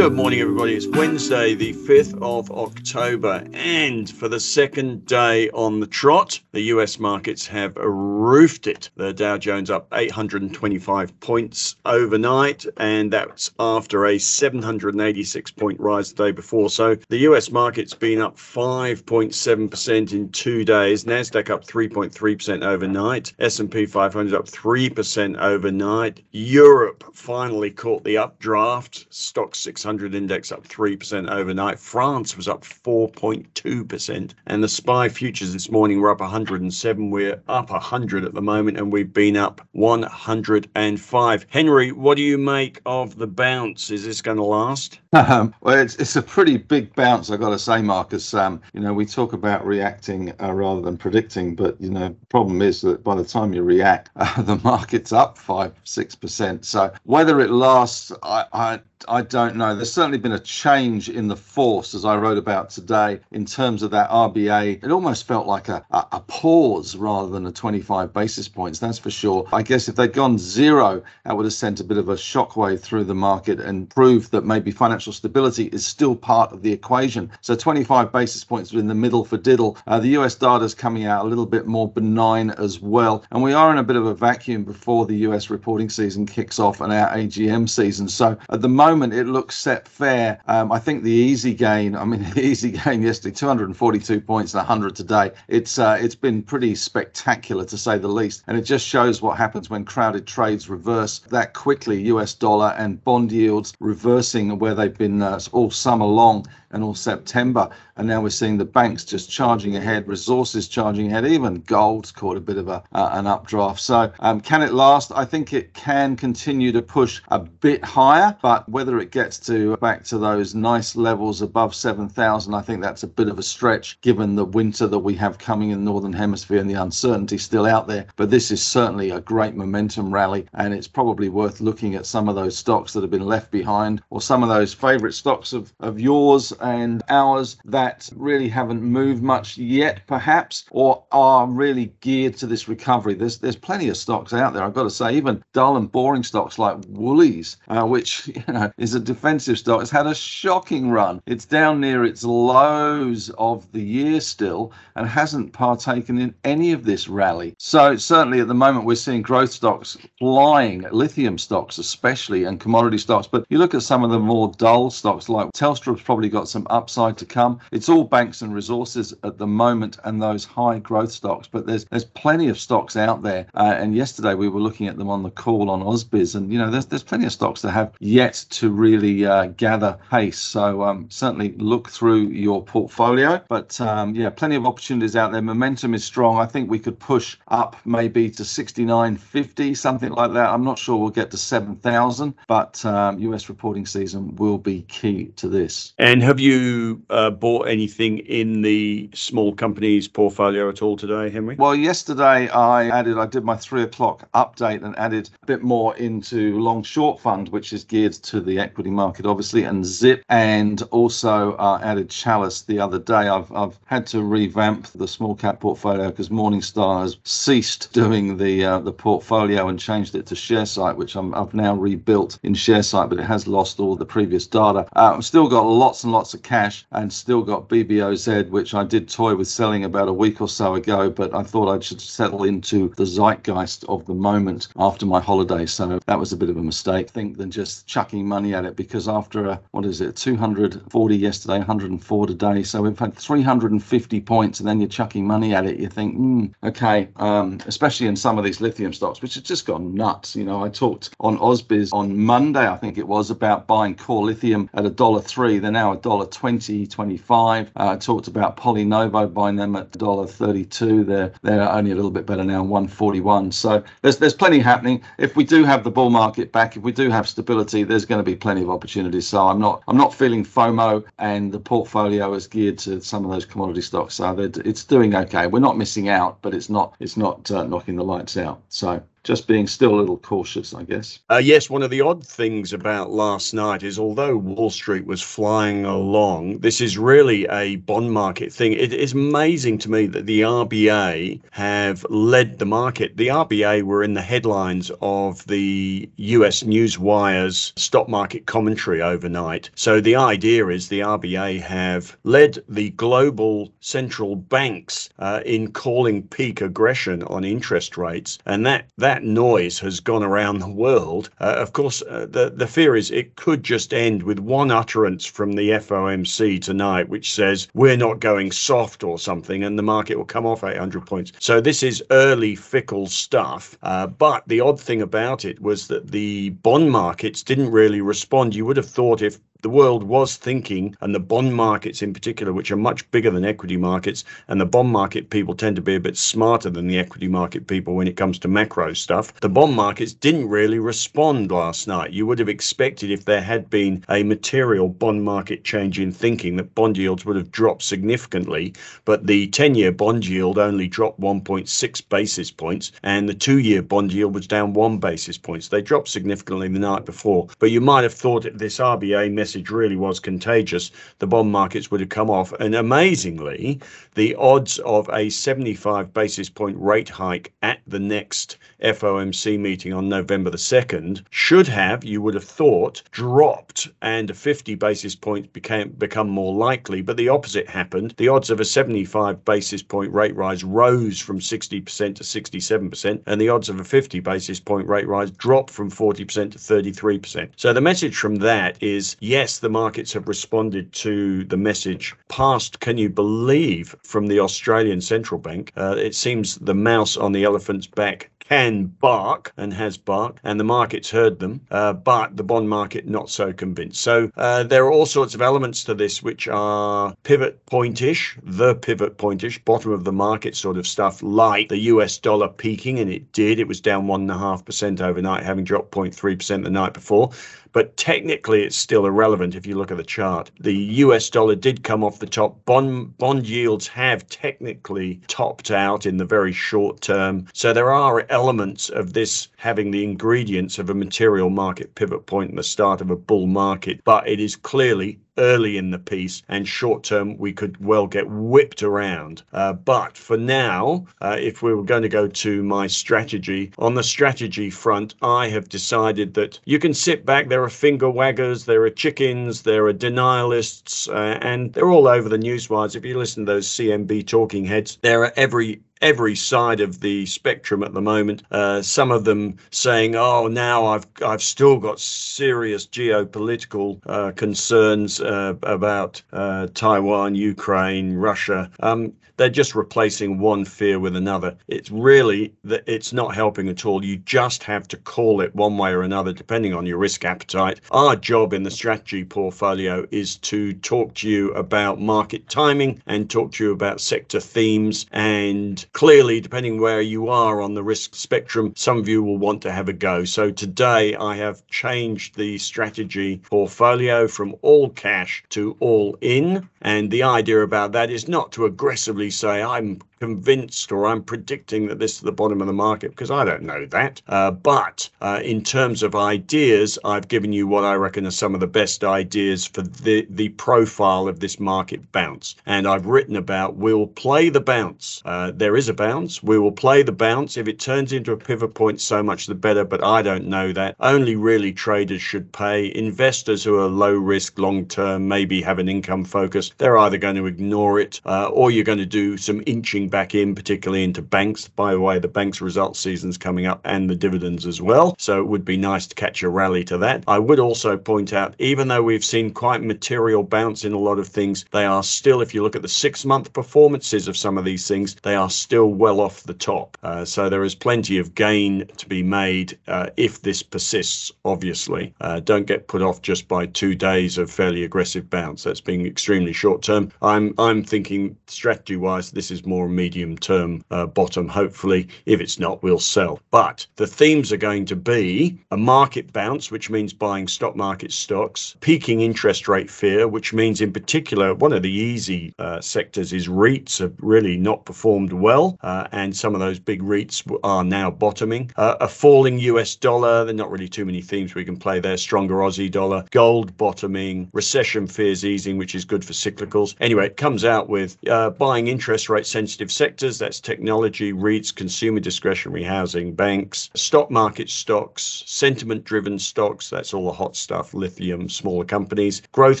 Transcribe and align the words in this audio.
Good 0.00 0.14
morning, 0.14 0.40
everybody. 0.40 0.76
It's 0.76 0.86
Wednesday, 0.86 1.52
the 1.52 1.74
5th 1.74 2.22
of 2.22 2.50
October, 2.50 3.46
and 3.52 4.08
for 4.08 4.30
the 4.30 4.40
second 4.40 5.04
day 5.04 5.50
on 5.50 5.78
the 5.78 5.86
trot, 5.86 6.40
the 6.52 6.62
US 6.72 6.98
markets 6.98 7.46
have 7.48 7.76
roofed 7.76 8.66
it. 8.66 8.88
The 8.96 9.12
Dow 9.12 9.36
Jones 9.36 9.68
up 9.70 9.88
825 9.92 11.20
points 11.20 11.76
overnight, 11.84 12.64
and 12.78 13.12
that's 13.12 13.50
after 13.60 14.06
a 14.06 14.18
786 14.18 15.50
point 15.50 15.78
rise 15.78 16.14
the 16.14 16.24
day 16.24 16.30
before. 16.32 16.70
So 16.70 16.96
the 17.10 17.18
US 17.18 17.50
market's 17.50 17.92
been 17.92 18.22
up 18.22 18.38
5.7% 18.38 20.12
in 20.14 20.30
two 20.30 20.64
days. 20.64 21.04
Nasdaq 21.04 21.50
up 21.50 21.66
3.3% 21.66 22.62
overnight. 22.62 23.34
S&P 23.38 23.84
500 23.84 24.34
up 24.34 24.46
3% 24.46 25.38
overnight. 25.38 26.22
Europe 26.30 27.04
finally 27.12 27.70
caught 27.70 28.02
the 28.02 28.16
updraft. 28.16 29.06
Stoxx 29.10 29.56
600 29.56 29.89
600 29.90 30.14
index 30.14 30.52
up 30.52 30.64
3% 30.68 31.28
overnight. 31.28 31.76
France 31.76 32.36
was 32.36 32.46
up 32.46 32.62
4.2%. 32.62 34.30
And 34.46 34.62
the 34.62 34.68
SPI 34.68 35.08
futures 35.08 35.52
this 35.52 35.68
morning 35.68 36.00
were 36.00 36.12
up 36.12 36.20
107. 36.20 37.10
We're 37.10 37.42
up 37.48 37.70
100 37.70 38.24
at 38.24 38.32
the 38.32 38.40
moment, 38.40 38.76
and 38.76 38.92
we've 38.92 39.12
been 39.12 39.36
up 39.36 39.66
105. 39.72 41.46
Henry, 41.48 41.90
what 41.90 42.16
do 42.16 42.22
you 42.22 42.38
make 42.38 42.80
of 42.86 43.16
the 43.16 43.26
bounce? 43.26 43.90
Is 43.90 44.04
this 44.04 44.22
going 44.22 44.36
to 44.36 44.44
last? 44.44 45.00
Um, 45.12 45.52
well, 45.60 45.76
it's, 45.76 45.96
it's 45.96 46.14
a 46.14 46.22
pretty 46.22 46.56
big 46.56 46.94
bounce, 46.94 47.28
I've 47.28 47.40
got 47.40 47.50
to 47.50 47.58
say, 47.58 47.82
Marcus. 47.82 48.32
Um, 48.32 48.62
you 48.72 48.78
know, 48.78 48.94
we 48.94 49.04
talk 49.04 49.32
about 49.32 49.66
reacting 49.66 50.32
uh, 50.40 50.52
rather 50.52 50.82
than 50.82 50.98
predicting, 50.98 51.56
but, 51.56 51.80
you 51.80 51.90
know, 51.90 52.14
problem 52.28 52.62
is 52.62 52.80
that 52.82 53.02
by 53.02 53.16
the 53.16 53.24
time 53.24 53.52
you 53.52 53.64
react, 53.64 54.10
uh, 54.14 54.40
the 54.42 54.60
market's 54.62 55.12
up 55.12 55.36
5 55.36 55.72
6%. 55.84 56.64
So 56.64 56.92
whether 57.02 57.40
it 57.40 57.50
lasts, 57.50 58.12
I, 58.22 58.44
I 58.52 58.80
I 59.08 59.22
don't 59.22 59.56
know. 59.56 59.74
There's 59.74 59.92
certainly 59.92 60.18
been 60.18 60.32
a 60.32 60.38
change 60.38 61.08
in 61.08 61.28
the 61.28 61.36
force, 61.36 61.94
as 61.94 62.04
I 62.04 62.16
wrote 62.16 62.38
about 62.38 62.70
today, 62.70 63.20
in 63.32 63.44
terms 63.46 63.82
of 63.82 63.90
that 63.92 64.10
RBA. 64.10 64.84
It 64.84 64.90
almost 64.90 65.26
felt 65.26 65.46
like 65.46 65.68
a, 65.68 65.84
a, 65.90 66.06
a, 66.12 66.20
pause 66.20 66.96
rather 66.96 67.28
than 67.28 67.46
a 67.46 67.52
25 67.52 68.12
basis 68.12 68.48
points, 68.48 68.78
that's 68.78 68.98
for 68.98 69.10
sure. 69.10 69.46
I 69.52 69.62
guess 69.62 69.88
if 69.88 69.96
they'd 69.96 70.12
gone 70.12 70.38
zero, 70.38 71.02
that 71.24 71.36
would 71.36 71.46
have 71.46 71.52
sent 71.52 71.80
a 71.80 71.84
bit 71.84 71.98
of 71.98 72.08
a 72.08 72.14
shockwave 72.14 72.80
through 72.80 73.04
the 73.04 73.14
market 73.14 73.58
and 73.58 73.88
proved 73.90 74.32
that 74.32 74.44
maybe 74.44 74.70
financial 74.70 75.12
stability 75.12 75.66
is 75.66 75.86
still 75.86 76.14
part 76.14 76.52
of 76.52 76.62
the 76.62 76.72
equation. 76.72 77.30
So 77.40 77.56
25 77.56 78.12
basis 78.12 78.44
points 78.44 78.72
in 78.72 78.86
the 78.86 78.94
middle 78.94 79.24
for 79.24 79.38
diddle. 79.38 79.78
Uh, 79.86 79.98
the 79.98 80.16
US 80.18 80.34
data 80.34 80.64
is 80.64 80.74
coming 80.74 81.06
out 81.06 81.24
a 81.24 81.28
little 81.28 81.46
bit 81.46 81.66
more 81.66 81.90
benign 81.90 82.50
as 82.50 82.80
well. 82.80 83.24
And 83.30 83.42
we 83.42 83.52
are 83.52 83.70
in 83.70 83.78
a 83.78 83.84
bit 83.84 83.96
of 83.96 84.06
a 84.06 84.14
vacuum 84.14 84.64
before 84.64 85.06
the 85.06 85.16
US 85.28 85.50
reporting 85.50 85.88
season 85.88 86.26
kicks 86.26 86.58
off 86.58 86.80
and 86.80 86.92
our 86.92 87.08
AGM 87.08 87.68
season. 87.68 88.08
So 88.08 88.36
at 88.50 88.60
the 88.60 88.68
moment, 88.68 88.89
moment, 88.90 89.14
it 89.14 89.28
looks 89.28 89.56
set 89.56 89.86
fair. 89.86 90.40
Um, 90.48 90.72
I 90.72 90.80
think 90.80 91.04
the 91.04 91.12
easy 91.12 91.54
gain, 91.54 91.94
I 91.94 92.04
mean, 92.04 92.28
the 92.34 92.42
easy 92.42 92.72
gain 92.72 93.02
yesterday, 93.02 93.34
242 93.34 94.20
points 94.20 94.52
and 94.52 94.58
100 94.58 94.96
today. 94.96 95.30
It's 95.46 95.78
uh, 95.78 95.96
it's 96.00 96.16
been 96.16 96.42
pretty 96.42 96.74
spectacular 96.74 97.64
to 97.66 97.78
say 97.78 97.98
the 97.98 98.08
least, 98.08 98.42
and 98.48 98.58
it 98.58 98.62
just 98.62 98.84
shows 98.84 99.22
what 99.22 99.36
happens 99.36 99.70
when 99.70 99.84
crowded 99.84 100.26
trades 100.26 100.68
reverse 100.68 101.20
that 101.30 101.54
quickly. 101.54 102.02
U.S. 102.14 102.34
dollar 102.34 102.74
and 102.76 103.02
bond 103.04 103.30
yields 103.30 103.74
reversing 103.78 104.58
where 104.58 104.74
they've 104.74 104.98
been 104.98 105.22
uh, 105.22 105.38
all 105.52 105.70
summer 105.70 106.06
long 106.06 106.46
and 106.70 106.84
all 106.84 106.94
September. 106.94 107.68
And 107.96 108.06
now 108.08 108.20
we're 108.22 108.30
seeing 108.30 108.56
the 108.56 108.64
banks 108.64 109.04
just 109.04 109.30
charging 109.30 109.76
ahead, 109.76 110.06
resources 110.08 110.68
charging 110.68 111.08
ahead, 111.08 111.26
even 111.26 111.60
gold's 111.62 112.12
caught 112.12 112.36
a 112.36 112.40
bit 112.40 112.56
of 112.56 112.68
a 112.68 112.82
uh, 112.92 113.10
an 113.12 113.26
updraft. 113.26 113.80
So 113.80 114.12
um, 114.20 114.40
can 114.40 114.62
it 114.62 114.72
last? 114.72 115.12
I 115.14 115.24
think 115.24 115.52
it 115.52 115.74
can 115.74 116.16
continue 116.16 116.72
to 116.72 116.82
push 116.82 117.20
a 117.28 117.38
bit 117.38 117.84
higher, 117.84 118.36
but 118.42 118.68
whether 118.80 118.98
it 118.98 119.10
gets 119.10 119.38
to 119.38 119.76
back 119.76 120.02
to 120.02 120.16
those 120.16 120.54
nice 120.54 120.96
levels 120.96 121.42
above 121.42 121.74
7,000, 121.74 122.54
I 122.54 122.62
think 122.62 122.80
that's 122.80 123.02
a 123.02 123.06
bit 123.06 123.28
of 123.28 123.38
a 123.38 123.42
stretch 123.42 124.00
given 124.00 124.36
the 124.36 124.44
winter 124.46 124.86
that 124.86 125.00
we 125.00 125.14
have 125.16 125.36
coming 125.36 125.68
in 125.68 125.84
the 125.84 125.90
northern 125.90 126.14
hemisphere 126.14 126.60
and 126.60 126.70
the 126.70 126.80
uncertainty 126.80 127.36
still 127.36 127.66
out 127.66 127.88
there. 127.88 128.06
But 128.16 128.30
this 128.30 128.50
is 128.50 128.62
certainly 128.62 129.10
a 129.10 129.20
great 129.20 129.54
momentum 129.54 130.10
rally, 130.10 130.46
and 130.54 130.72
it's 130.72 130.88
probably 130.88 131.28
worth 131.28 131.60
looking 131.60 131.94
at 131.94 132.06
some 132.06 132.26
of 132.26 132.36
those 132.36 132.56
stocks 132.56 132.94
that 132.94 133.02
have 133.02 133.10
been 133.10 133.26
left 133.26 133.50
behind 133.50 134.00
or 134.08 134.22
some 134.22 134.42
of 134.42 134.48
those 134.48 134.72
favorite 134.72 135.12
stocks 135.12 135.52
of, 135.52 135.74
of 135.80 136.00
yours 136.00 136.50
and 136.62 137.02
ours 137.10 137.58
that 137.66 138.08
really 138.16 138.48
haven't 138.48 138.80
moved 138.80 139.22
much 139.22 139.58
yet, 139.58 140.00
perhaps, 140.06 140.64
or 140.70 141.04
are 141.12 141.46
really 141.46 141.92
geared 142.00 142.34
to 142.38 142.46
this 142.46 142.66
recovery. 142.66 143.12
There's 143.12 143.36
there's 143.36 143.56
plenty 143.56 143.90
of 143.90 143.98
stocks 143.98 144.32
out 144.32 144.54
there. 144.54 144.62
I've 144.62 144.72
got 144.72 144.84
to 144.84 144.90
say, 144.90 145.12
even 145.12 145.44
dull 145.52 145.76
and 145.76 145.92
boring 145.92 146.22
stocks 146.22 146.58
like 146.58 146.78
Woolies, 146.88 147.58
uh, 147.68 147.84
which 147.84 148.26
you 148.34 148.42
know 148.48 148.69
is 148.78 148.94
a 148.94 149.00
defensive 149.00 149.58
stock, 149.58 149.82
It's 149.82 149.90
had 149.90 150.06
a 150.06 150.14
shocking 150.14 150.90
run. 150.90 151.22
It's 151.26 151.44
down 151.44 151.80
near 151.80 152.04
its 152.04 152.24
lows 152.24 153.30
of 153.30 153.70
the 153.72 153.82
year 153.82 154.20
still, 154.20 154.72
and 154.96 155.06
hasn't 155.06 155.52
partaken 155.52 156.18
in 156.18 156.34
any 156.44 156.72
of 156.72 156.84
this 156.84 157.08
rally. 157.08 157.54
So 157.58 157.96
certainly 157.96 158.40
at 158.40 158.48
the 158.48 158.54
moment 158.54 158.86
we're 158.86 158.94
seeing 158.96 159.22
growth 159.22 159.52
stocks 159.52 159.96
flying, 160.18 160.84
lithium 160.90 161.38
stocks 161.38 161.78
especially, 161.78 162.44
and 162.44 162.60
commodity 162.60 162.98
stocks. 162.98 163.26
But 163.26 163.44
you 163.48 163.58
look 163.58 163.74
at 163.74 163.82
some 163.82 164.04
of 164.04 164.10
the 164.10 164.18
more 164.18 164.52
dull 164.58 164.90
stocks 164.90 165.28
like 165.28 165.52
Telstra's 165.52 166.02
probably 166.02 166.28
got 166.28 166.48
some 166.48 166.66
upside 166.70 167.16
to 167.18 167.26
come. 167.26 167.60
It's 167.72 167.88
all 167.88 168.04
banks 168.04 168.42
and 168.42 168.54
resources 168.54 169.14
at 169.24 169.38
the 169.38 169.46
moment 169.46 169.98
and 170.04 170.22
those 170.22 170.44
high 170.44 170.78
growth 170.78 171.12
stocks, 171.12 171.48
but 171.50 171.66
there's 171.66 171.84
there's 171.86 172.04
plenty 172.04 172.48
of 172.48 172.58
stocks 172.58 172.96
out 172.96 173.22
there. 173.22 173.46
Uh, 173.54 173.74
and 173.76 173.94
yesterday 173.94 174.34
we 174.34 174.48
were 174.48 174.60
looking 174.60 174.86
at 174.86 174.96
them 174.96 175.08
on 175.08 175.22
the 175.22 175.30
call 175.30 175.70
on 175.70 175.82
Ausbiz, 175.82 176.34
and 176.34 176.52
you 176.52 176.58
know 176.58 176.70
there's 176.70 176.86
there's 176.86 177.02
plenty 177.02 177.26
of 177.26 177.32
stocks 177.32 177.62
that 177.62 177.70
have 177.70 177.92
yet 178.00 178.44
to 178.50 178.70
really 178.70 179.24
uh, 179.24 179.46
gather 179.46 179.98
pace. 180.10 180.38
So 180.38 180.82
um, 180.82 181.06
certainly 181.10 181.52
look 181.52 181.88
through 181.88 182.28
your 182.28 182.62
portfolio. 182.62 183.42
But 183.48 183.80
um, 183.80 184.14
yeah, 184.14 184.30
plenty 184.30 184.56
of 184.56 184.66
opportunities 184.66 185.16
out 185.16 185.32
there. 185.32 185.42
Momentum 185.42 185.94
is 185.94 186.04
strong. 186.04 186.38
I 186.38 186.46
think 186.46 186.70
we 186.70 186.78
could 186.78 186.98
push 186.98 187.36
up 187.48 187.76
maybe 187.84 188.30
to 188.30 188.42
69.50, 188.42 189.76
something 189.76 190.12
like 190.12 190.32
that. 190.32 190.50
I'm 190.50 190.64
not 190.64 190.78
sure 190.78 190.96
we'll 190.96 191.10
get 191.10 191.30
to 191.30 191.36
7,000, 191.36 192.34
but 192.48 192.84
um, 192.84 193.18
US 193.20 193.48
reporting 193.48 193.86
season 193.86 194.34
will 194.36 194.58
be 194.58 194.82
key 194.82 195.26
to 195.36 195.48
this. 195.48 195.94
And 195.98 196.22
have 196.22 196.40
you 196.40 197.02
uh, 197.10 197.30
bought 197.30 197.68
anything 197.68 198.18
in 198.18 198.62
the 198.62 199.10
small 199.14 199.54
companies 199.54 200.08
portfolio 200.08 200.68
at 200.68 200.82
all 200.82 200.96
today, 200.96 201.30
Henry? 201.30 201.56
Well, 201.56 201.74
yesterday 201.74 202.48
I 202.48 202.88
added, 202.88 203.18
I 203.18 203.26
did 203.26 203.44
my 203.44 203.56
three 203.56 203.82
o'clock 203.82 204.28
update 204.32 204.82
and 204.84 204.98
added 204.98 205.30
a 205.42 205.46
bit 205.46 205.62
more 205.62 205.96
into 205.96 206.58
long 206.60 206.82
short 206.82 207.20
fund, 207.20 207.48
which 207.50 207.72
is 207.72 207.84
geared 207.84 208.12
to 208.14 208.39
the 208.40 208.58
equity 208.58 208.90
market, 208.90 209.26
obviously, 209.26 209.64
and 209.64 209.84
Zip, 209.84 210.24
and 210.28 210.82
also 210.90 211.52
uh, 211.54 211.80
added 211.82 212.10
Chalice 212.10 212.62
the 212.62 212.78
other 212.78 212.98
day. 212.98 213.28
I've, 213.28 213.50
I've 213.52 213.78
had 213.86 214.06
to 214.08 214.22
revamp 214.22 214.88
the 214.88 215.08
small 215.08 215.34
cap 215.34 215.60
portfolio 215.60 216.10
because 216.10 216.28
Morningstar 216.28 217.02
has 217.02 217.16
ceased 217.24 217.92
doing 217.92 218.36
the 218.36 218.64
uh, 218.64 218.78
the 218.80 218.92
portfolio 218.92 219.68
and 219.68 219.78
changed 219.78 220.14
it 220.14 220.26
to 220.26 220.34
Sharesight, 220.34 220.96
which 220.96 221.16
i 221.16 221.22
have 221.22 221.54
now 221.54 221.74
rebuilt 221.74 222.38
in 222.42 222.54
Sharesight, 222.54 223.08
but 223.08 223.18
it 223.18 223.24
has 223.24 223.46
lost 223.46 223.80
all 223.80 223.96
the 223.96 224.06
previous 224.06 224.46
data. 224.46 224.86
Uh, 224.96 225.14
I've 225.16 225.24
still 225.24 225.48
got 225.48 225.62
lots 225.62 226.04
and 226.04 226.12
lots 226.12 226.34
of 226.34 226.42
cash 226.42 226.84
and 226.92 227.12
still 227.12 227.42
got 227.42 227.68
BBOZ, 227.68 228.48
which 228.50 228.74
I 228.74 228.84
did 228.84 229.08
toy 229.08 229.34
with 229.34 229.48
selling 229.48 229.84
about 229.84 230.08
a 230.08 230.12
week 230.12 230.40
or 230.40 230.48
so 230.48 230.74
ago, 230.74 231.10
but 231.10 231.34
I 231.34 231.42
thought 231.42 231.68
I 231.68 231.80
should 231.80 232.00
settle 232.00 232.44
into 232.44 232.92
the 232.96 233.04
zeitgeist 233.04 233.84
of 233.88 234.06
the 234.06 234.14
moment 234.14 234.68
after 234.76 235.06
my 235.06 235.20
holiday. 235.20 235.66
So 235.66 236.00
that 236.06 236.18
was 236.18 236.32
a 236.32 236.36
bit 236.36 236.50
of 236.50 236.56
a 236.56 236.62
mistake, 236.62 237.10
think, 237.10 237.36
than 237.36 237.50
just 237.50 237.86
chucking 237.86 238.26
money 238.30 238.54
at 238.54 238.64
it 238.64 238.76
because 238.76 239.08
after 239.08 239.46
a, 239.46 239.60
what 239.72 239.84
is 239.84 240.00
it, 240.00 240.16
240 240.16 241.16
yesterday, 241.16 241.58
104 241.58 242.26
today. 242.26 242.62
So 242.62 242.80
we've 242.80 242.98
had 242.98 243.14
350 243.14 244.20
points 244.22 244.60
and 244.60 244.68
then 244.68 244.80
you're 244.80 244.88
chucking 244.88 245.26
money 245.26 245.54
at 245.54 245.66
it. 245.66 245.78
You 245.78 245.88
think, 245.88 246.16
mm, 246.16 246.52
okay, 246.62 247.08
um, 247.16 247.58
especially 247.66 248.06
in 248.06 248.16
some 248.16 248.38
of 248.38 248.44
these 248.44 248.62
lithium 248.62 248.94
stocks, 248.94 249.20
which 249.20 249.34
have 249.34 249.44
just 249.44 249.66
gone 249.66 249.94
nuts. 249.94 250.34
You 250.34 250.44
know, 250.44 250.64
I 250.64 250.70
talked 250.70 251.10
on 251.20 251.36
Ausbiz 251.38 251.90
on 251.92 252.16
Monday, 252.16 252.66
I 252.66 252.76
think 252.76 252.96
it 252.96 253.06
was, 253.06 253.30
about 253.30 253.66
buying 253.66 253.96
core 253.96 254.24
lithium 254.24 254.70
at 254.74 254.86
a 254.86 254.90
dollar 254.90 255.20
three. 255.20 255.58
They're 255.58 255.70
now 255.70 255.92
a 255.92 255.96
dollar 255.96 256.26
20, 256.26 256.86
25. 256.86 257.70
Uh, 257.76 257.90
I 257.90 257.96
talked 257.96 258.28
about 258.28 258.56
PolyNovo 258.56 259.34
buying 259.34 259.56
them 259.56 259.76
at 259.76 259.90
dollar 259.92 260.26
32. 260.26 261.04
They're 261.04 261.32
they're 261.42 261.70
only 261.70 261.90
a 261.90 261.94
little 261.94 262.10
bit 262.10 262.26
better 262.26 262.44
now, 262.44 262.62
141. 262.62 263.52
So 263.52 263.82
there's 264.02 264.18
there's 264.18 264.34
plenty 264.34 264.60
happening. 264.60 265.02
If 265.18 265.36
we 265.36 265.44
do 265.44 265.64
have 265.64 265.84
the 265.84 265.90
bull 265.90 266.10
market 266.10 266.52
back, 266.52 266.76
if 266.76 266.82
we 266.82 266.92
do 266.92 267.10
have 267.10 267.28
stability, 267.28 267.82
there's 267.82 268.04
going 268.04 268.19
to 268.24 268.30
be 268.30 268.36
plenty 268.36 268.62
of 268.62 268.70
opportunities. 268.70 269.26
So 269.26 269.46
I'm 269.46 269.58
not 269.58 269.82
I'm 269.88 269.96
not 269.96 270.14
feeling 270.14 270.44
FOMO, 270.44 271.04
and 271.18 271.52
the 271.52 271.60
portfolio 271.60 272.32
is 272.34 272.46
geared 272.46 272.78
to 272.80 273.00
some 273.00 273.24
of 273.24 273.30
those 273.30 273.44
commodity 273.46 273.82
stocks. 273.82 274.14
So 274.14 274.36
it's 274.38 274.84
doing 274.84 275.14
okay. 275.14 275.46
We're 275.46 275.60
not 275.60 275.76
missing 275.78 276.08
out, 276.08 276.38
but 276.42 276.54
it's 276.54 276.70
not 276.70 276.94
it's 277.00 277.16
not 277.16 277.50
uh, 277.50 277.64
knocking 277.64 277.96
the 277.96 278.04
lights 278.04 278.36
out. 278.36 278.62
So 278.68 279.02
just 279.22 279.46
being 279.46 279.66
still 279.66 279.94
a 279.94 280.00
little 280.00 280.16
cautious, 280.18 280.74
I 280.74 280.84
guess. 280.84 281.18
Uh, 281.30 281.40
yes, 281.42 281.68
one 281.68 281.82
of 281.82 281.90
the 281.90 282.00
odd 282.00 282.26
things 282.26 282.72
about 282.72 283.10
last 283.10 283.52
night 283.52 283.82
is 283.82 283.98
although 283.98 284.36
Wall 284.36 284.70
Street 284.70 285.06
was 285.06 285.20
flying 285.20 285.84
along, 285.84 286.58
this 286.58 286.80
is 286.80 286.96
really 286.96 287.46
a 287.48 287.76
bond 287.76 288.12
market 288.12 288.52
thing. 288.52 288.72
It 288.72 288.92
is 288.92 289.12
amazing 289.12 289.78
to 289.78 289.90
me 289.90 290.06
that 290.06 290.26
the 290.26 290.40
RBA 290.40 291.40
have 291.50 292.06
led 292.08 292.58
the 292.58 292.66
market. 292.66 293.16
The 293.16 293.28
RBA 293.28 293.82
were 293.82 294.02
in 294.02 294.14
the 294.14 294.22
headlines 294.22 294.90
of 295.02 295.46
the 295.46 296.08
US 296.16 296.62
Newswire's 296.62 297.72
stock 297.76 298.08
market 298.08 298.46
commentary 298.46 299.02
overnight. 299.02 299.70
So 299.74 300.00
the 300.00 300.16
idea 300.16 300.66
is 300.68 300.88
the 300.88 301.00
RBA 301.00 301.60
have 301.60 302.16
led 302.24 302.62
the 302.68 302.90
global 302.90 303.72
central 303.80 304.36
banks 304.36 305.08
uh, 305.18 305.40
in 305.44 305.72
calling 305.72 306.22
peak 306.28 306.60
aggression 306.60 307.22
on 307.24 307.44
interest 307.44 307.96
rates, 307.98 308.38
and 308.46 308.64
that 308.66 308.86
that 308.96 309.09
noise 309.18 309.78
has 309.80 310.00
gone 310.00 310.22
around 310.22 310.58
the 310.58 310.68
world. 310.68 311.30
Uh, 311.40 311.56
of 311.58 311.72
course, 311.72 312.02
uh, 312.02 312.26
the 312.30 312.50
the 312.50 312.66
fear 312.66 312.96
is 312.96 313.10
it 313.10 313.36
could 313.36 313.62
just 313.62 313.92
end 313.92 314.22
with 314.22 314.38
one 314.38 314.70
utterance 314.70 315.26
from 315.26 315.52
the 315.52 315.70
FOMC 315.70 316.62
tonight, 316.62 317.08
which 317.08 317.32
says 317.32 317.68
we're 317.74 317.96
not 317.96 318.20
going 318.20 318.52
soft 318.52 319.02
or 319.02 319.18
something, 319.18 319.64
and 319.64 319.78
the 319.78 319.82
market 319.82 320.16
will 320.16 320.24
come 320.24 320.46
off 320.46 320.64
800 320.64 321.04
points. 321.06 321.32
So 321.38 321.60
this 321.60 321.82
is 321.82 322.02
early 322.10 322.54
fickle 322.54 323.06
stuff. 323.06 323.76
Uh, 323.82 324.06
but 324.06 324.44
the 324.46 324.60
odd 324.60 324.80
thing 324.80 325.02
about 325.02 325.44
it 325.44 325.60
was 325.60 325.88
that 325.88 326.10
the 326.10 326.50
bond 326.50 326.90
markets 326.90 327.42
didn't 327.42 327.70
really 327.70 328.00
respond. 328.00 328.54
You 328.54 328.66
would 328.66 328.76
have 328.76 328.88
thought 328.88 329.22
if 329.22 329.38
the 329.62 329.70
world 329.70 330.02
was 330.02 330.36
thinking, 330.36 330.96
and 331.00 331.14
the 331.14 331.20
bond 331.20 331.54
markets 331.54 332.00
in 332.02 332.14
particular, 332.14 332.52
which 332.52 332.70
are 332.70 332.76
much 332.76 333.08
bigger 333.10 333.30
than 333.30 333.44
equity 333.44 333.76
markets, 333.76 334.24
and 334.48 334.60
the 334.60 334.66
bond 334.66 334.88
market 334.88 335.28
people 335.28 335.54
tend 335.54 335.76
to 335.76 335.82
be 335.82 335.94
a 335.94 336.00
bit 336.00 336.16
smarter 336.16 336.70
than 336.70 336.86
the 336.86 336.98
equity 336.98 337.28
market 337.28 337.66
people 337.66 337.94
when 337.94 338.08
it 338.08 338.16
comes 338.16 338.38
to 338.38 338.48
macro 338.48 338.94
stuff. 338.94 339.38
The 339.40 339.48
bond 339.48 339.74
markets 339.74 340.14
didn't 340.14 340.48
really 340.48 340.78
respond 340.78 341.50
last 341.50 341.86
night. 341.86 342.12
You 342.12 342.26
would 342.26 342.38
have 342.38 342.48
expected 342.48 343.10
if 343.10 343.26
there 343.26 343.42
had 343.42 343.68
been 343.68 344.02
a 344.08 344.22
material 344.22 344.88
bond 344.88 345.24
market 345.24 345.62
change 345.62 346.00
in 346.00 346.10
thinking 346.10 346.56
that 346.56 346.74
bond 346.74 346.96
yields 346.96 347.26
would 347.26 347.36
have 347.36 347.52
dropped 347.52 347.82
significantly, 347.82 348.72
but 349.04 349.26
the 349.26 349.48
10 349.48 349.74
year 349.74 349.92
bond 349.92 350.26
yield 350.26 350.58
only 350.58 350.88
dropped 350.88 351.20
1.6 351.20 352.08
basis 352.08 352.50
points, 352.50 352.92
and 353.02 353.28
the 353.28 353.34
two 353.34 353.58
year 353.58 353.82
bond 353.82 354.12
yield 354.12 354.34
was 354.34 354.46
down 354.46 354.72
one 354.72 354.96
basis 354.96 355.36
points. 355.36 355.68
They 355.68 355.82
dropped 355.82 356.08
significantly 356.08 356.68
the 356.68 356.78
night 356.78 357.04
before, 357.04 357.48
but 357.58 357.70
you 357.70 357.82
might 357.82 358.04
have 358.04 358.14
thought 358.14 358.46
this 358.56 358.78
RBA 358.78 359.32
message 359.32 359.49
message 359.50 359.70
really 359.72 359.96
was 359.96 360.20
contagious, 360.20 360.92
the 361.18 361.26
bond 361.26 361.50
markets 361.50 361.90
would 361.90 361.98
have 361.98 362.08
come 362.08 362.30
off. 362.30 362.52
And 362.60 362.72
amazingly, 362.72 363.80
the 364.14 364.36
odds 364.36 364.78
of 364.80 365.10
a 365.12 365.28
75 365.28 366.14
basis 366.14 366.48
point 366.48 366.76
rate 366.78 367.08
hike 367.08 367.52
at 367.62 367.80
the 367.88 367.98
next 367.98 368.58
FOMC 368.80 369.58
meeting 369.58 369.92
on 369.92 370.08
November 370.08 370.50
the 370.50 370.56
2nd 370.56 371.24
should 371.30 371.66
have, 371.66 372.04
you 372.04 372.22
would 372.22 372.34
have 372.34 372.44
thought, 372.44 373.02
dropped 373.10 373.88
and 374.02 374.30
a 374.30 374.34
50 374.34 374.76
basis 374.76 375.16
points 375.16 375.48
became 375.52 375.90
become 375.98 376.28
more 376.28 376.54
likely. 376.54 377.02
But 377.02 377.16
the 377.16 377.28
opposite 377.28 377.68
happened. 377.68 378.14
The 378.18 378.28
odds 378.28 378.50
of 378.50 378.60
a 378.60 378.64
75 378.64 379.44
basis 379.44 379.82
point 379.82 380.12
rate 380.12 380.36
rise 380.36 380.62
rose 380.62 381.18
from 381.18 381.40
60% 381.40 382.14
to 382.14 382.22
67%, 382.22 383.22
and 383.26 383.40
the 383.40 383.48
odds 383.48 383.68
of 383.68 383.80
a 383.80 383.84
50 383.84 384.20
basis 384.20 384.60
point 384.60 384.86
rate 384.86 385.08
rise 385.08 385.32
dropped 385.32 385.70
from 385.70 385.90
40% 385.90 386.52
to 386.52 386.58
33%. 386.58 387.48
So 387.56 387.72
the 387.72 387.80
message 387.80 388.16
from 388.16 388.36
that 388.36 388.80
is 388.80 389.16
yes 389.20 389.39
yes, 389.40 389.58
the 389.58 389.70
markets 389.70 390.12
have 390.12 390.28
responded 390.28 390.92
to 390.92 391.44
the 391.44 391.56
message 391.56 392.14
passed, 392.28 392.78
can 392.80 392.98
you 392.98 393.08
believe, 393.08 393.96
from 394.02 394.26
the 394.26 394.38
Australian 394.38 395.00
Central 395.00 395.40
Bank. 395.40 395.72
Uh, 395.78 395.96
it 395.96 396.14
seems 396.14 396.56
the 396.56 396.74
mouse 396.74 397.16
on 397.16 397.32
the 397.32 397.44
elephant's 397.44 397.86
back 397.86 398.30
can 398.50 398.84
bark 399.00 399.52
and 399.56 399.72
has 399.72 399.96
barked, 399.96 400.40
and 400.42 400.58
the 400.58 400.64
markets 400.64 401.08
heard 401.08 401.38
them, 401.38 401.60
uh, 401.70 401.92
but 401.92 402.36
the 402.36 402.42
bond 402.42 402.68
market 402.68 403.06
not 403.06 403.30
so 403.30 403.52
convinced. 403.52 404.00
So 404.00 404.28
uh, 404.36 404.64
there 404.64 404.84
are 404.84 404.90
all 404.90 405.06
sorts 405.06 405.36
of 405.36 405.40
elements 405.40 405.84
to 405.84 405.94
this 405.94 406.20
which 406.20 406.48
are 406.48 407.14
pivot 407.22 407.64
pointish, 407.66 408.36
the 408.42 408.74
pivot 408.74 409.16
pointish, 409.18 409.64
bottom 409.64 409.92
of 409.92 410.02
the 410.02 410.12
market 410.12 410.56
sort 410.56 410.76
of 410.76 410.86
stuff, 410.86 411.22
like 411.22 411.68
the 411.68 411.78
US 411.94 412.18
dollar 412.18 412.48
peaking, 412.48 412.98
and 412.98 413.08
it 413.08 413.32
did. 413.32 413.60
It 413.60 413.68
was 413.68 413.80
down 413.80 414.06
1.5% 414.06 415.00
overnight, 415.00 415.44
having 415.44 415.64
dropped 415.64 415.92
0.3% 415.92 416.64
the 416.64 416.70
night 416.70 416.92
before 416.92 417.30
but 417.72 417.96
technically 417.96 418.62
it's 418.62 418.76
still 418.76 419.06
irrelevant 419.06 419.54
if 419.54 419.66
you 419.66 419.76
look 419.76 419.90
at 419.90 419.96
the 419.96 420.04
chart. 420.04 420.50
The 420.60 420.74
US 420.74 421.30
dollar 421.30 421.54
did 421.54 421.82
come 421.82 422.04
off 422.04 422.18
the 422.18 422.26
top. 422.26 422.64
Bond 422.64 423.16
bond 423.18 423.46
yields 423.46 423.86
have 423.88 424.28
technically 424.28 425.20
topped 425.28 425.70
out 425.70 426.06
in 426.06 426.16
the 426.16 426.24
very 426.24 426.52
short 426.52 427.00
term. 427.00 427.46
So 427.52 427.72
there 427.72 427.92
are 427.92 428.26
elements 428.28 428.88
of 428.88 429.12
this 429.12 429.48
having 429.56 429.90
the 429.90 430.04
ingredients 430.04 430.78
of 430.78 430.90
a 430.90 430.94
material 430.94 431.50
market 431.50 431.94
pivot 431.94 432.26
point 432.26 432.50
and 432.50 432.58
the 432.58 432.62
start 432.62 433.00
of 433.00 433.10
a 433.10 433.16
bull 433.16 433.46
market, 433.46 434.00
but 434.04 434.28
it 434.28 434.40
is 434.40 434.56
clearly 434.56 435.18
early 435.40 435.76
in 435.76 435.90
the 435.90 435.98
piece, 435.98 436.42
and 436.48 436.68
short 436.68 437.02
term 437.02 437.36
we 437.38 437.52
could 437.52 437.84
well 437.84 438.06
get 438.06 438.28
whipped 438.28 438.82
around. 438.82 439.42
Uh, 439.52 439.72
but 439.72 440.16
for 440.16 440.36
now, 440.36 441.06
uh, 441.20 441.36
if 441.38 441.62
we 441.62 441.74
were 441.74 441.82
going 441.82 442.02
to 442.02 442.08
go 442.08 442.28
to 442.28 442.62
my 442.62 442.86
strategy, 442.86 443.72
on 443.78 443.94
the 443.94 444.02
strategy 444.02 444.70
front, 444.70 445.14
I 445.22 445.48
have 445.48 445.68
decided 445.68 446.34
that 446.34 446.60
you 446.66 446.78
can 446.78 446.94
sit 446.94 447.26
back. 447.26 447.48
There 447.48 447.64
are 447.64 447.70
finger 447.70 448.06
waggers, 448.06 448.66
there 448.66 448.82
are 448.82 448.90
chickens, 448.90 449.62
there 449.62 449.86
are 449.86 449.94
denialists, 449.94 451.08
uh, 451.08 451.38
and 451.40 451.72
they're 451.72 451.90
all 451.90 452.06
over 452.06 452.28
the 452.28 452.38
newswires. 452.38 452.94
If 452.94 453.04
you 453.04 453.18
listen 453.18 453.46
to 453.46 453.52
those 453.52 453.68
CNBC 453.68 454.26
talking 454.26 454.64
heads, 454.64 454.98
there 455.02 455.24
are 455.24 455.32
every 455.36 455.80
every 456.00 456.34
side 456.34 456.80
of 456.80 457.00
the 457.00 457.26
spectrum 457.26 457.82
at 457.82 457.92
the 457.92 458.00
moment. 458.00 458.42
Uh, 458.50 458.82
some 458.82 459.10
of 459.10 459.24
them 459.24 459.56
saying, 459.70 460.16
"Oh, 460.16 460.46
now 460.48 460.86
I've 460.86 461.06
I've 461.24 461.42
still 461.42 461.78
got 461.78 462.00
serious 462.00 462.86
geopolitical 462.86 464.00
uh, 464.06 464.32
concerns 464.32 465.20
uh, 465.20 465.54
about 465.62 466.22
uh, 466.32 466.68
Taiwan, 466.74 467.34
Ukraine, 467.34 468.14
Russia." 468.14 468.70
Um, 468.80 469.12
they're 469.40 469.48
just 469.48 469.74
replacing 469.74 470.38
one 470.38 470.66
fear 470.66 470.98
with 470.98 471.16
another. 471.16 471.56
It's 471.66 471.90
really 471.90 472.52
that 472.64 472.84
it's 472.86 473.14
not 473.14 473.34
helping 473.34 473.70
at 473.70 473.86
all. 473.86 474.04
You 474.04 474.18
just 474.18 474.62
have 474.64 474.86
to 474.88 474.98
call 474.98 475.40
it 475.40 475.54
one 475.54 475.78
way 475.78 475.92
or 475.92 476.02
another, 476.02 476.34
depending 476.34 476.74
on 476.74 476.84
your 476.84 476.98
risk 476.98 477.24
appetite. 477.24 477.80
Our 477.90 478.16
job 478.16 478.52
in 478.52 478.64
the 478.64 478.70
strategy 478.70 479.24
portfolio 479.24 480.06
is 480.10 480.36
to 480.36 480.74
talk 480.74 481.14
to 481.14 481.28
you 481.30 481.54
about 481.54 481.98
market 481.98 482.50
timing 482.50 483.00
and 483.06 483.30
talk 483.30 483.52
to 483.52 483.64
you 483.64 483.72
about 483.72 484.02
sector 484.02 484.40
themes 484.40 485.06
and 485.10 485.86
clearly, 485.92 486.40
depending 486.40 486.80
where 486.80 487.00
you 487.00 487.28
are 487.28 487.60
on 487.60 487.74
the 487.74 487.82
risk 487.82 488.14
spectrum, 488.14 488.72
some 488.76 488.98
of 488.98 489.08
you 489.08 489.22
will 489.22 489.38
want 489.38 489.62
to 489.62 489.72
have 489.72 489.88
a 489.88 489.92
go. 489.92 490.24
So 490.24 490.50
today 490.50 491.14
I 491.16 491.36
have 491.36 491.66
changed 491.66 492.36
the 492.36 492.58
strategy 492.58 493.38
portfolio 493.38 494.28
from 494.28 494.54
all 494.62 494.90
cash 494.90 495.42
to 495.50 495.76
all 495.80 496.16
in. 496.20 496.68
And 496.82 497.10
the 497.10 497.22
idea 497.24 497.60
about 497.62 497.92
that 497.92 498.10
is 498.10 498.28
not 498.28 498.52
to 498.52 498.66
aggressively 498.66 499.30
say, 499.30 499.62
I'm 499.62 500.00
convinced 500.20 500.92
or 500.92 501.06
I'm 501.06 501.22
predicting 501.22 501.88
that 501.88 501.98
this 501.98 502.16
is 502.16 502.20
the 502.20 502.30
bottom 502.30 502.60
of 502.60 502.66
the 502.66 502.74
market 502.74 503.10
because 503.10 503.30
I 503.30 503.42
don't 503.42 503.62
know 503.62 503.86
that. 503.86 504.20
Uh, 504.28 504.50
but 504.50 505.08
uh, 505.22 505.40
in 505.42 505.62
terms 505.62 506.02
of 506.02 506.14
ideas, 506.14 506.98
I've 507.06 507.28
given 507.28 507.54
you 507.54 507.66
what 507.66 507.84
I 507.84 507.94
reckon 507.94 508.26
are 508.26 508.30
some 508.30 508.52
of 508.52 508.60
the 508.60 508.66
best 508.66 509.02
ideas 509.02 509.66
for 509.66 509.80
the, 509.80 510.26
the 510.28 510.50
profile 510.50 511.26
of 511.26 511.40
this 511.40 511.58
market 511.58 512.12
bounce. 512.12 512.54
And 512.66 512.86
I've 512.86 513.06
written 513.06 513.34
about 513.34 513.76
we'll 513.76 514.06
play 514.06 514.50
the 514.50 514.60
bounce. 514.60 515.22
Uh, 515.24 515.52
there 515.54 515.74
is 515.74 515.88
a 515.88 515.94
bounce. 515.94 516.42
We 516.42 516.58
will 516.58 516.72
play 516.72 517.02
the 517.02 517.12
bounce. 517.12 517.56
If 517.56 517.66
it 517.66 517.78
turns 517.78 518.12
into 518.12 518.32
a 518.32 518.36
pivot 518.36 518.74
point, 518.74 519.00
so 519.00 519.22
much 519.22 519.46
the 519.46 519.54
better. 519.54 519.84
But 519.84 520.04
I 520.04 520.20
don't 520.20 520.46
know 520.46 520.70
that. 520.72 520.96
Only 521.00 521.34
really 521.34 521.72
traders 521.72 522.20
should 522.20 522.52
pay. 522.52 522.94
Investors 522.94 523.64
who 523.64 523.78
are 523.78 523.88
low 523.88 524.12
risk, 524.12 524.58
long 524.58 524.84
term, 524.84 525.28
maybe 525.28 525.62
have 525.62 525.78
an 525.78 525.88
income 525.88 526.26
focus, 526.26 526.72
they're 526.76 526.98
either 526.98 527.16
going 527.16 527.36
to 527.36 527.46
ignore 527.46 527.98
it 527.98 528.20
uh, 528.26 528.48
or 528.48 528.70
you're 528.70 528.84
going 528.84 528.98
to 528.98 529.06
do 529.06 529.38
some 529.38 529.62
inching 529.64 530.09
back 530.10 530.34
in, 530.34 530.54
particularly 530.54 531.04
into 531.04 531.22
banks. 531.22 531.68
By 531.68 531.92
the 531.92 532.00
way, 532.00 532.18
the 532.18 532.28
banks 532.28 532.60
results 532.60 533.00
season's 533.00 533.38
coming 533.38 533.66
up 533.66 533.80
and 533.84 534.10
the 534.10 534.16
dividends 534.16 534.66
as 534.66 534.82
well. 534.82 535.14
So 535.18 535.40
it 535.40 535.46
would 535.46 535.64
be 535.64 535.76
nice 535.76 536.06
to 536.08 536.14
catch 536.14 536.42
a 536.42 536.48
rally 536.48 536.84
to 536.84 536.98
that. 536.98 537.24
I 537.26 537.38
would 537.38 537.60
also 537.60 537.96
point 537.96 538.32
out, 538.32 538.54
even 538.58 538.88
though 538.88 539.02
we've 539.02 539.24
seen 539.24 539.52
quite 539.52 539.82
material 539.82 540.42
bounce 540.42 540.84
in 540.84 540.92
a 540.92 540.98
lot 540.98 541.18
of 541.18 541.28
things, 541.28 541.64
they 541.72 541.84
are 541.84 542.02
still, 542.02 542.40
if 542.40 542.54
you 542.54 542.62
look 542.62 542.76
at 542.76 542.82
the 542.82 542.88
six 542.88 543.24
month 543.24 543.52
performances 543.52 544.28
of 544.28 544.36
some 544.36 544.58
of 544.58 544.64
these 544.64 544.86
things, 544.86 545.14
they 545.22 545.34
are 545.34 545.50
still 545.50 545.94
well 545.94 546.20
off 546.20 546.42
the 546.42 546.54
top. 546.54 546.98
Uh, 547.02 547.24
so 547.24 547.48
there 547.48 547.64
is 547.64 547.74
plenty 547.74 548.18
of 548.18 548.34
gain 548.34 548.86
to 548.96 549.08
be 549.08 549.22
made 549.22 549.78
uh, 549.86 550.08
if 550.16 550.42
this 550.42 550.62
persists, 550.62 551.32
obviously. 551.44 552.12
Uh, 552.20 552.40
don't 552.40 552.66
get 552.66 552.88
put 552.88 553.02
off 553.02 553.22
just 553.22 553.46
by 553.48 553.66
two 553.66 553.94
days 553.94 554.38
of 554.38 554.50
fairly 554.50 554.84
aggressive 554.84 555.30
bounce. 555.30 555.62
That's 555.62 555.80
being 555.80 556.06
extremely 556.06 556.52
short 556.52 556.82
term. 556.82 557.12
I'm, 557.22 557.54
I'm 557.58 557.84
thinking 557.84 558.36
strategy 558.46 558.96
wise, 558.96 559.30
this 559.30 559.50
is 559.50 559.64
more 559.64 559.88
medium 560.00 560.36
term 560.38 560.82
uh, 560.90 561.06
bottom, 561.06 561.46
hopefully. 561.48 562.08
If 562.26 562.40
it's 562.40 562.58
not, 562.58 562.82
we'll 562.82 562.98
sell. 563.16 563.40
But 563.50 563.86
the 563.96 564.06
themes 564.06 564.52
are 564.52 564.66
going 564.68 564.84
to 564.86 564.96
be 564.96 565.58
a 565.70 565.76
market 565.76 566.32
bounce, 566.32 566.70
which 566.70 566.90
means 566.90 567.12
buying 567.12 567.48
stock 567.48 567.76
market 567.76 568.12
stocks, 568.12 568.76
peaking 568.80 569.20
interest 569.20 569.68
rate 569.68 569.90
fear, 569.90 570.26
which 570.26 570.52
means, 570.52 570.80
in 570.80 570.92
particular, 570.92 571.54
one 571.54 571.72
of 571.72 571.82
the 571.82 571.90
easy 571.90 572.54
uh, 572.58 572.80
sectors 572.80 573.32
is 573.32 573.48
REITs 573.48 573.98
have 573.98 574.14
really 574.18 574.56
not 574.56 574.84
performed 574.84 575.32
well 575.32 575.76
uh, 575.82 576.06
and 576.12 576.36
some 576.36 576.54
of 576.54 576.60
those 576.60 576.78
big 576.78 577.02
REITs 577.02 577.58
are 577.62 577.84
now 577.84 578.10
bottoming. 578.10 578.70
Uh, 578.76 578.96
a 579.00 579.08
falling 579.08 579.58
US 579.58 579.94
dollar, 579.96 580.44
there 580.44 580.54
are 580.54 580.56
not 580.56 580.70
really 580.70 580.88
too 580.88 581.04
many 581.04 581.20
themes 581.20 581.54
we 581.54 581.64
can 581.64 581.76
play 581.76 582.00
there. 582.00 582.16
Stronger 582.16 582.56
Aussie 582.56 582.90
dollar, 582.90 583.24
gold 583.30 583.76
bottoming, 583.76 584.48
recession 584.52 585.06
fears 585.06 585.44
easing, 585.44 585.76
which 585.78 585.94
is 585.94 586.04
good 586.04 586.24
for 586.24 586.32
cyclicals. 586.32 586.94
Anyway, 587.00 587.26
it 587.26 587.36
comes 587.36 587.64
out 587.64 587.88
with 587.88 588.16
uh, 588.28 588.50
buying 588.50 588.88
interest 588.88 589.28
rate 589.28 589.46
sensitive 589.46 589.89
sectors 589.90 590.38
that's 590.38 590.60
technology, 590.60 591.32
REITs, 591.32 591.74
consumer 591.74 592.20
discretionary 592.20 592.82
housing, 592.82 593.34
banks, 593.34 593.90
stock 593.94 594.30
market 594.30 594.70
stocks, 594.70 595.42
sentiment 595.46 596.04
driven 596.04 596.38
stocks, 596.38 596.88
that's 596.90 597.12
all 597.12 597.26
the 597.26 597.32
hot 597.32 597.56
stuff, 597.56 597.92
lithium, 597.94 598.48
smaller 598.48 598.84
companies, 598.84 599.42
growth 599.52 599.80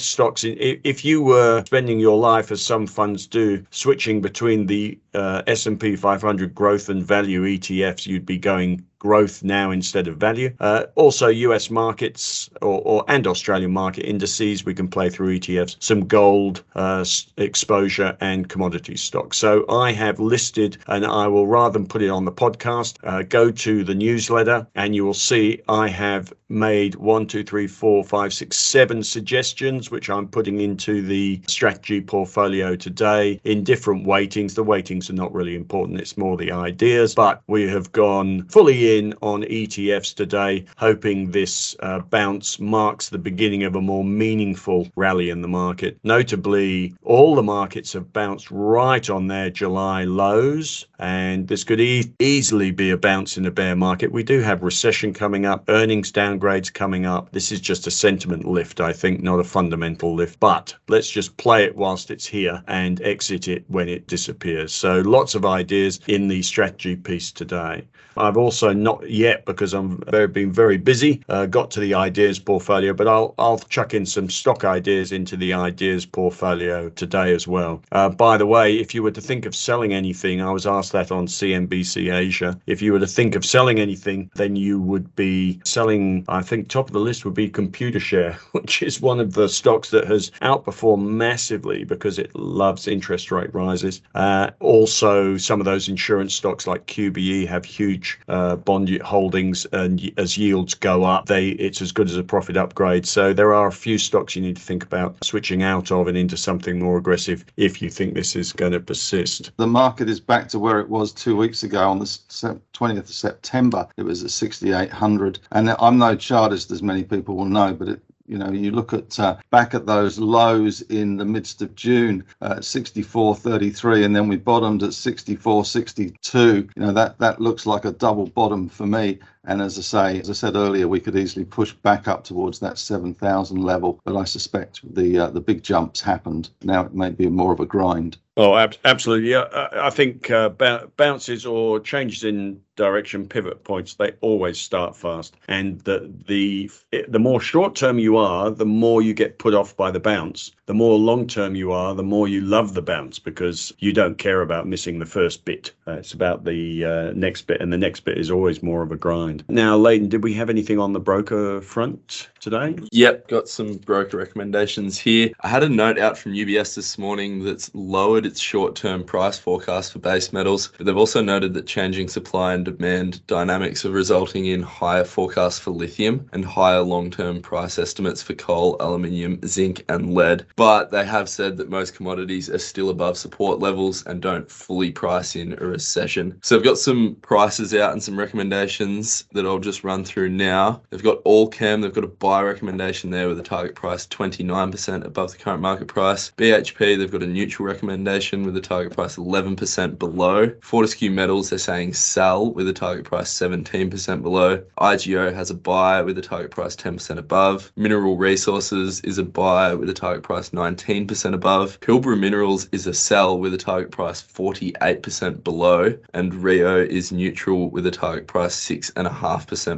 stocks. 0.00 0.44
If 0.44 1.04
you 1.04 1.22
were 1.22 1.62
spending 1.66 1.98
your 1.98 2.18
life 2.18 2.50
as 2.50 2.62
some 2.62 2.86
funds 2.86 3.26
do, 3.26 3.64
switching 3.70 4.20
between 4.20 4.66
the 4.66 4.98
S&P 5.14 5.96
500 5.96 6.54
growth 6.54 6.88
and 6.88 7.04
value 7.04 7.42
ETFs, 7.42 8.06
you'd 8.06 8.26
be 8.26 8.38
going 8.38 8.84
growth 9.00 9.42
now 9.42 9.70
instead 9.72 10.06
of 10.06 10.16
value. 10.18 10.54
Uh, 10.60 10.84
also, 10.94 11.28
US 11.28 11.70
markets 11.70 12.48
or, 12.62 12.80
or, 12.84 13.04
and 13.08 13.26
Australian 13.26 13.72
market 13.72 14.04
indices, 14.04 14.64
we 14.64 14.74
can 14.74 14.86
play 14.86 15.08
through 15.10 15.38
ETFs, 15.38 15.76
some 15.80 16.06
gold 16.06 16.62
uh, 16.76 17.04
exposure 17.38 18.16
and 18.20 18.48
commodity 18.48 18.96
stocks. 18.96 19.38
So 19.38 19.64
I 19.68 19.90
have 19.92 20.20
listed, 20.20 20.76
and 20.86 21.04
I 21.04 21.26
will 21.26 21.46
rather 21.46 21.72
than 21.72 21.88
put 21.88 22.02
it 22.02 22.10
on 22.10 22.26
the 22.26 22.32
podcast, 22.32 22.98
uh, 23.02 23.22
go 23.22 23.50
to 23.50 23.82
the 23.82 23.94
newsletter, 23.94 24.66
and 24.76 24.94
you 24.94 25.04
will 25.04 25.14
see 25.14 25.60
I 25.68 25.88
have 25.88 26.32
made 26.50 26.96
one, 26.96 27.26
two, 27.26 27.44
three, 27.44 27.66
four, 27.66 28.04
five, 28.04 28.34
six, 28.34 28.58
seven 28.58 29.02
suggestions, 29.02 29.90
which 29.90 30.10
I'm 30.10 30.28
putting 30.28 30.60
into 30.60 31.00
the 31.00 31.40
strategy 31.46 32.00
portfolio 32.00 32.76
today 32.76 33.40
in 33.44 33.64
different 33.64 34.04
weightings. 34.04 34.54
The 34.54 34.64
weightings 35.00 35.10
are 35.10 35.14
not 35.14 35.32
really 35.32 35.54
important; 35.54 36.00
it's 36.00 36.16
more 36.16 36.36
the 36.36 36.52
ideas. 36.52 37.14
But 37.14 37.42
we 37.46 37.68
have 37.68 37.92
gone 37.92 38.44
fully 38.48 38.98
in 38.98 39.14
on 39.22 39.42
ETFs 39.44 40.14
today, 40.14 40.64
hoping 40.76 41.30
this 41.30 41.76
uh, 41.80 42.00
bounce 42.00 42.60
marks 42.60 43.08
the 43.08 43.18
beginning 43.18 43.64
of 43.64 43.76
a 43.76 43.80
more 43.80 44.04
meaningful 44.04 44.88
rally 44.96 45.30
in 45.30 45.42
the 45.42 45.48
market. 45.48 45.98
Notably, 46.04 46.94
all 47.02 47.34
the 47.34 47.42
markets 47.42 47.92
have 47.94 48.12
bounced 48.12 48.50
right 48.50 49.08
on 49.08 49.26
their 49.26 49.50
July 49.50 50.04
lows, 50.04 50.86
and 50.98 51.48
this 51.48 51.64
could 51.64 51.80
e- 51.80 52.12
easily 52.18 52.70
be 52.70 52.90
a 52.90 52.96
bounce 52.96 53.36
in 53.36 53.46
a 53.46 53.50
bear 53.50 53.76
market. 53.76 54.12
We 54.12 54.22
do 54.22 54.40
have 54.40 54.62
recession 54.62 55.12
coming 55.12 55.46
up, 55.46 55.64
earnings 55.68 56.12
downgrades 56.12 56.72
coming 56.72 57.06
up. 57.06 57.32
This 57.32 57.52
is 57.52 57.60
just 57.60 57.86
a 57.86 57.90
sentiment 57.90 58.44
lift, 58.44 58.80
I 58.80 58.92
think, 58.92 59.22
not 59.22 59.40
a 59.40 59.44
fundamental 59.44 60.14
lift. 60.14 60.38
But 60.40 60.74
let's 60.88 61.10
just 61.10 61.36
play 61.36 61.64
it 61.64 61.76
whilst 61.76 62.10
it's 62.10 62.26
here 62.26 62.62
and 62.66 63.00
exit 63.02 63.48
it 63.48 63.64
when 63.68 63.88
it 63.88 64.06
disappears. 64.06 64.72
So 64.72 64.89
lots 64.98 65.34
of 65.34 65.44
ideas 65.44 66.00
in 66.06 66.28
the 66.28 66.42
strategy 66.42 66.96
piece 66.96 67.32
today. 67.32 67.84
I've 68.16 68.36
also 68.36 68.72
not 68.72 69.08
yet 69.08 69.44
because 69.46 69.72
I'm 69.72 69.98
very, 70.08 70.28
been 70.28 70.52
very 70.52 70.76
busy. 70.76 71.22
Uh, 71.28 71.46
got 71.46 71.70
to 71.72 71.80
the 71.80 71.94
ideas 71.94 72.38
portfolio, 72.38 72.92
but 72.92 73.08
I'll 73.08 73.34
I'll 73.38 73.58
chuck 73.58 73.94
in 73.94 74.04
some 74.04 74.28
stock 74.28 74.64
ideas 74.64 75.12
into 75.12 75.36
the 75.36 75.52
ideas 75.52 76.06
portfolio 76.06 76.90
today 76.90 77.34
as 77.34 77.46
well. 77.46 77.82
Uh, 77.92 78.08
by 78.08 78.36
the 78.36 78.46
way, 78.46 78.76
if 78.76 78.94
you 78.94 79.02
were 79.02 79.10
to 79.12 79.20
think 79.20 79.46
of 79.46 79.54
selling 79.54 79.92
anything, 79.94 80.40
I 80.40 80.50
was 80.50 80.66
asked 80.66 80.92
that 80.92 81.10
on 81.10 81.26
CNBC 81.26 82.12
Asia. 82.12 82.58
If 82.66 82.82
you 82.82 82.92
were 82.92 83.00
to 83.00 83.06
think 83.06 83.34
of 83.34 83.44
selling 83.44 83.78
anything, 83.78 84.30
then 84.34 84.56
you 84.56 84.80
would 84.80 85.14
be 85.16 85.60
selling. 85.64 86.24
I 86.28 86.42
think 86.42 86.68
top 86.68 86.88
of 86.88 86.92
the 86.92 87.00
list 87.00 87.24
would 87.24 87.34
be 87.34 87.48
Computershare, 87.48 88.34
which 88.52 88.82
is 88.82 89.00
one 89.00 89.20
of 89.20 89.34
the 89.34 89.48
stocks 89.48 89.90
that 89.90 90.06
has 90.06 90.30
outperformed 90.42 91.06
massively 91.06 91.84
because 91.84 92.18
it 92.18 92.34
loves 92.34 92.88
interest 92.88 93.30
rate 93.30 93.54
rises. 93.54 94.02
Uh, 94.14 94.50
also, 94.80 95.36
some 95.36 95.60
of 95.60 95.66
those 95.66 95.90
insurance 95.90 96.34
stocks 96.34 96.66
like 96.66 96.86
QBE 96.86 97.46
have 97.46 97.66
huge 97.66 98.18
uh, 98.28 98.56
bond 98.56 98.88
holdings, 99.02 99.66
and 99.72 100.10
as 100.16 100.38
yields 100.38 100.72
go 100.72 101.04
up, 101.04 101.26
they 101.26 101.48
it's 101.50 101.82
as 101.82 101.92
good 101.92 102.08
as 102.08 102.16
a 102.16 102.22
profit 102.22 102.56
upgrade. 102.56 103.04
So 103.06 103.34
there 103.34 103.52
are 103.52 103.66
a 103.66 103.72
few 103.72 103.98
stocks 103.98 104.34
you 104.34 104.40
need 104.40 104.56
to 104.56 104.62
think 104.62 104.82
about 104.82 105.22
switching 105.22 105.62
out 105.62 105.92
of 105.92 106.08
and 106.08 106.16
into 106.16 106.38
something 106.38 106.78
more 106.78 106.96
aggressive 106.96 107.44
if 107.58 107.82
you 107.82 107.90
think 107.90 108.14
this 108.14 108.34
is 108.34 108.54
going 108.54 108.72
to 108.72 108.80
persist. 108.80 109.50
The 109.58 109.66
market 109.66 110.08
is 110.08 110.18
back 110.18 110.48
to 110.48 110.58
where 110.58 110.80
it 110.80 110.88
was 110.88 111.12
two 111.12 111.36
weeks 111.36 111.62
ago 111.62 111.86
on 111.86 111.98
the 111.98 112.06
20th 112.06 112.98
of 113.00 113.10
September. 113.10 113.86
It 113.98 114.04
was 114.04 114.24
at 114.24 114.30
6,800, 114.30 115.40
and 115.52 115.76
I'm 115.78 115.98
no 115.98 116.16
chartist, 116.16 116.70
as 116.70 116.82
many 116.82 117.04
people 117.04 117.36
will 117.36 117.44
know, 117.44 117.74
but 117.74 117.88
it 117.88 118.00
you 118.30 118.38
know, 118.38 118.50
you 118.52 118.70
look 118.70 118.92
at 118.92 119.18
uh, 119.18 119.36
back 119.50 119.74
at 119.74 119.86
those 119.86 120.18
lows 120.18 120.82
in 120.82 121.16
the 121.16 121.24
midst 121.24 121.62
of 121.62 121.74
June, 121.74 122.24
uh, 122.40 122.56
64.33, 122.56 124.04
and 124.04 124.14
then 124.14 124.28
we 124.28 124.36
bottomed 124.36 124.84
at 124.84 124.90
64.62. 124.90 126.70
You 126.76 126.82
know, 126.82 126.92
that 126.92 127.18
that 127.18 127.40
looks 127.40 127.66
like 127.66 127.84
a 127.84 127.90
double 127.90 128.26
bottom 128.28 128.68
for 128.68 128.86
me. 128.86 129.18
And 129.44 129.62
as 129.62 129.78
I 129.78 129.82
say, 129.82 130.20
as 130.20 130.28
I 130.28 130.34
said 130.34 130.54
earlier, 130.54 130.86
we 130.86 131.00
could 131.00 131.16
easily 131.16 131.46
push 131.46 131.72
back 131.72 132.06
up 132.06 132.24
towards 132.24 132.58
that 132.58 132.78
7,000 132.78 133.56
level, 133.56 133.98
but 134.04 134.16
I 134.16 134.24
suspect 134.24 134.80
the 134.94 135.18
uh, 135.18 135.30
the 135.30 135.40
big 135.40 135.62
jumps 135.62 136.00
happened. 136.00 136.50
Now 136.62 136.82
it 136.82 136.94
may 136.94 137.10
be 137.10 137.28
more 137.28 137.52
of 137.52 137.60
a 137.60 137.66
grind. 137.66 138.18
Oh, 138.36 138.56
ab- 138.56 138.76
absolutely. 138.86 139.30
Yeah, 139.30 139.68
I 139.72 139.90
think 139.90 140.30
uh, 140.30 140.48
bounces 140.96 141.44
or 141.44 141.78
changes 141.80 142.24
in 142.24 142.62
direction, 142.80 143.28
pivot 143.28 143.62
points, 143.64 143.94
they 143.94 144.12
always 144.22 144.58
start 144.58 144.96
fast. 144.96 145.36
And 145.46 145.80
the 145.82 146.10
the 146.26 146.70
the 147.06 147.18
more 147.18 147.38
short 147.38 147.74
term 147.74 147.98
you 147.98 148.16
are, 148.16 148.50
the 148.50 148.64
more 148.64 149.02
you 149.02 149.12
get 149.12 149.38
put 149.38 149.52
off 149.52 149.76
by 149.76 149.90
the 149.90 150.00
bounce. 150.00 150.52
The 150.64 150.72
more 150.72 150.98
long 150.98 151.26
term 151.26 151.54
you 151.54 151.72
are, 151.72 151.94
the 151.94 152.02
more 152.02 152.28
you 152.28 152.40
love 152.40 152.72
the 152.72 152.80
bounce 152.80 153.18
because 153.18 153.74
you 153.80 153.92
don't 153.92 154.16
care 154.16 154.40
about 154.40 154.66
missing 154.66 154.98
the 154.98 155.06
first 155.18 155.44
bit. 155.44 155.72
Uh, 155.86 155.98
it's 155.98 156.14
about 156.14 156.44
the 156.44 156.84
uh, 156.84 157.12
next 157.14 157.42
bit, 157.42 157.60
and 157.60 157.70
the 157.70 157.84
next 157.86 158.00
bit 158.00 158.16
is 158.16 158.30
always 158.30 158.62
more 158.62 158.80
of 158.82 158.90
a 158.90 158.96
grind. 158.96 159.29
Now, 159.48 159.76
Leighton, 159.76 160.08
did 160.08 160.22
we 160.22 160.34
have 160.34 160.50
anything 160.50 160.78
on 160.78 160.92
the 160.92 161.00
broker 161.00 161.60
front 161.60 162.28
today? 162.40 162.76
Yep, 162.92 163.28
got 163.28 163.48
some 163.48 163.76
broker 163.76 164.16
recommendations 164.16 164.98
here. 164.98 165.30
I 165.40 165.48
had 165.48 165.62
a 165.62 165.68
note 165.68 165.98
out 165.98 166.18
from 166.18 166.32
UBS 166.32 166.74
this 166.74 166.98
morning 166.98 167.44
that's 167.44 167.70
lowered 167.74 168.26
its 168.26 168.40
short 168.40 168.74
term 168.74 169.04
price 169.04 169.38
forecast 169.38 169.92
for 169.92 169.98
base 169.98 170.32
metals, 170.32 170.72
but 170.76 170.86
they've 170.86 170.96
also 170.96 171.22
noted 171.22 171.54
that 171.54 171.66
changing 171.66 172.08
supply 172.08 172.54
and 172.54 172.64
demand 172.64 173.24
dynamics 173.26 173.84
are 173.84 173.90
resulting 173.90 174.46
in 174.46 174.62
higher 174.62 175.04
forecasts 175.04 175.58
for 175.58 175.70
lithium 175.70 176.28
and 176.32 176.44
higher 176.44 176.80
long 176.80 177.10
term 177.10 177.40
price 177.40 177.78
estimates 177.78 178.22
for 178.22 178.34
coal, 178.34 178.76
aluminium, 178.80 179.38
zinc, 179.46 179.84
and 179.88 180.14
lead. 180.14 180.46
But 180.56 180.90
they 180.90 181.04
have 181.04 181.28
said 181.28 181.56
that 181.58 181.70
most 181.70 181.94
commodities 181.94 182.50
are 182.50 182.58
still 182.58 182.90
above 182.90 183.16
support 183.16 183.58
levels 183.60 184.04
and 184.06 184.20
don't 184.20 184.50
fully 184.50 184.90
price 184.90 185.36
in 185.36 185.52
a 185.54 185.66
recession. 185.66 186.38
So 186.42 186.56
I've 186.56 186.64
got 186.64 186.78
some 186.78 187.16
prices 187.22 187.74
out 187.74 187.92
and 187.92 188.02
some 188.02 188.18
recommendations 188.18 189.19
that 189.32 189.46
I'll 189.46 189.58
just 189.58 189.84
run 189.84 190.04
through 190.04 190.30
now. 190.30 190.82
They've 190.90 191.02
got 191.02 191.22
Allkem, 191.24 191.82
they've 191.82 191.92
got 191.92 192.04
a 192.04 192.08
buy 192.08 192.42
recommendation 192.42 193.10
there 193.10 193.28
with 193.28 193.38
a 193.38 193.42
target 193.42 193.74
price 193.74 194.06
29% 194.06 195.04
above 195.04 195.32
the 195.32 195.38
current 195.38 195.62
market 195.62 195.88
price. 195.88 196.32
BHP, 196.36 196.98
they've 196.98 197.10
got 197.10 197.22
a 197.22 197.26
neutral 197.26 197.66
recommendation 197.66 198.44
with 198.44 198.56
a 198.56 198.60
target 198.60 198.94
price 198.94 199.16
11% 199.16 199.98
below. 199.98 200.52
Fortescue 200.62 201.10
Metals, 201.10 201.50
they're 201.50 201.58
saying 201.58 201.94
sell 201.94 202.52
with 202.52 202.68
a 202.68 202.72
target 202.72 203.04
price 203.04 203.32
17% 203.32 204.22
below. 204.22 204.62
IGO 204.78 205.32
has 205.34 205.50
a 205.50 205.54
buy 205.54 206.02
with 206.02 206.18
a 206.18 206.22
target 206.22 206.50
price 206.50 206.76
10% 206.76 207.18
above. 207.18 207.72
Mineral 207.76 208.16
Resources 208.16 209.00
is 209.00 209.18
a 209.18 209.24
buy 209.24 209.74
with 209.74 209.88
a 209.88 209.94
target 209.94 210.22
price 210.22 210.50
19% 210.50 211.34
above. 211.34 211.80
Pilbara 211.80 212.18
Minerals 212.18 212.68
is 212.72 212.86
a 212.86 212.94
sell 212.94 213.38
with 213.38 213.54
a 213.54 213.58
target 213.58 213.90
price 213.90 214.22
48% 214.22 215.44
below. 215.44 215.96
And 216.14 216.34
Rio 216.34 216.82
is 216.82 217.12
neutral 217.12 217.70
with 217.70 217.86
a 217.86 217.90
target 217.90 218.26
price 218.26 218.56
6.5% 218.56 219.09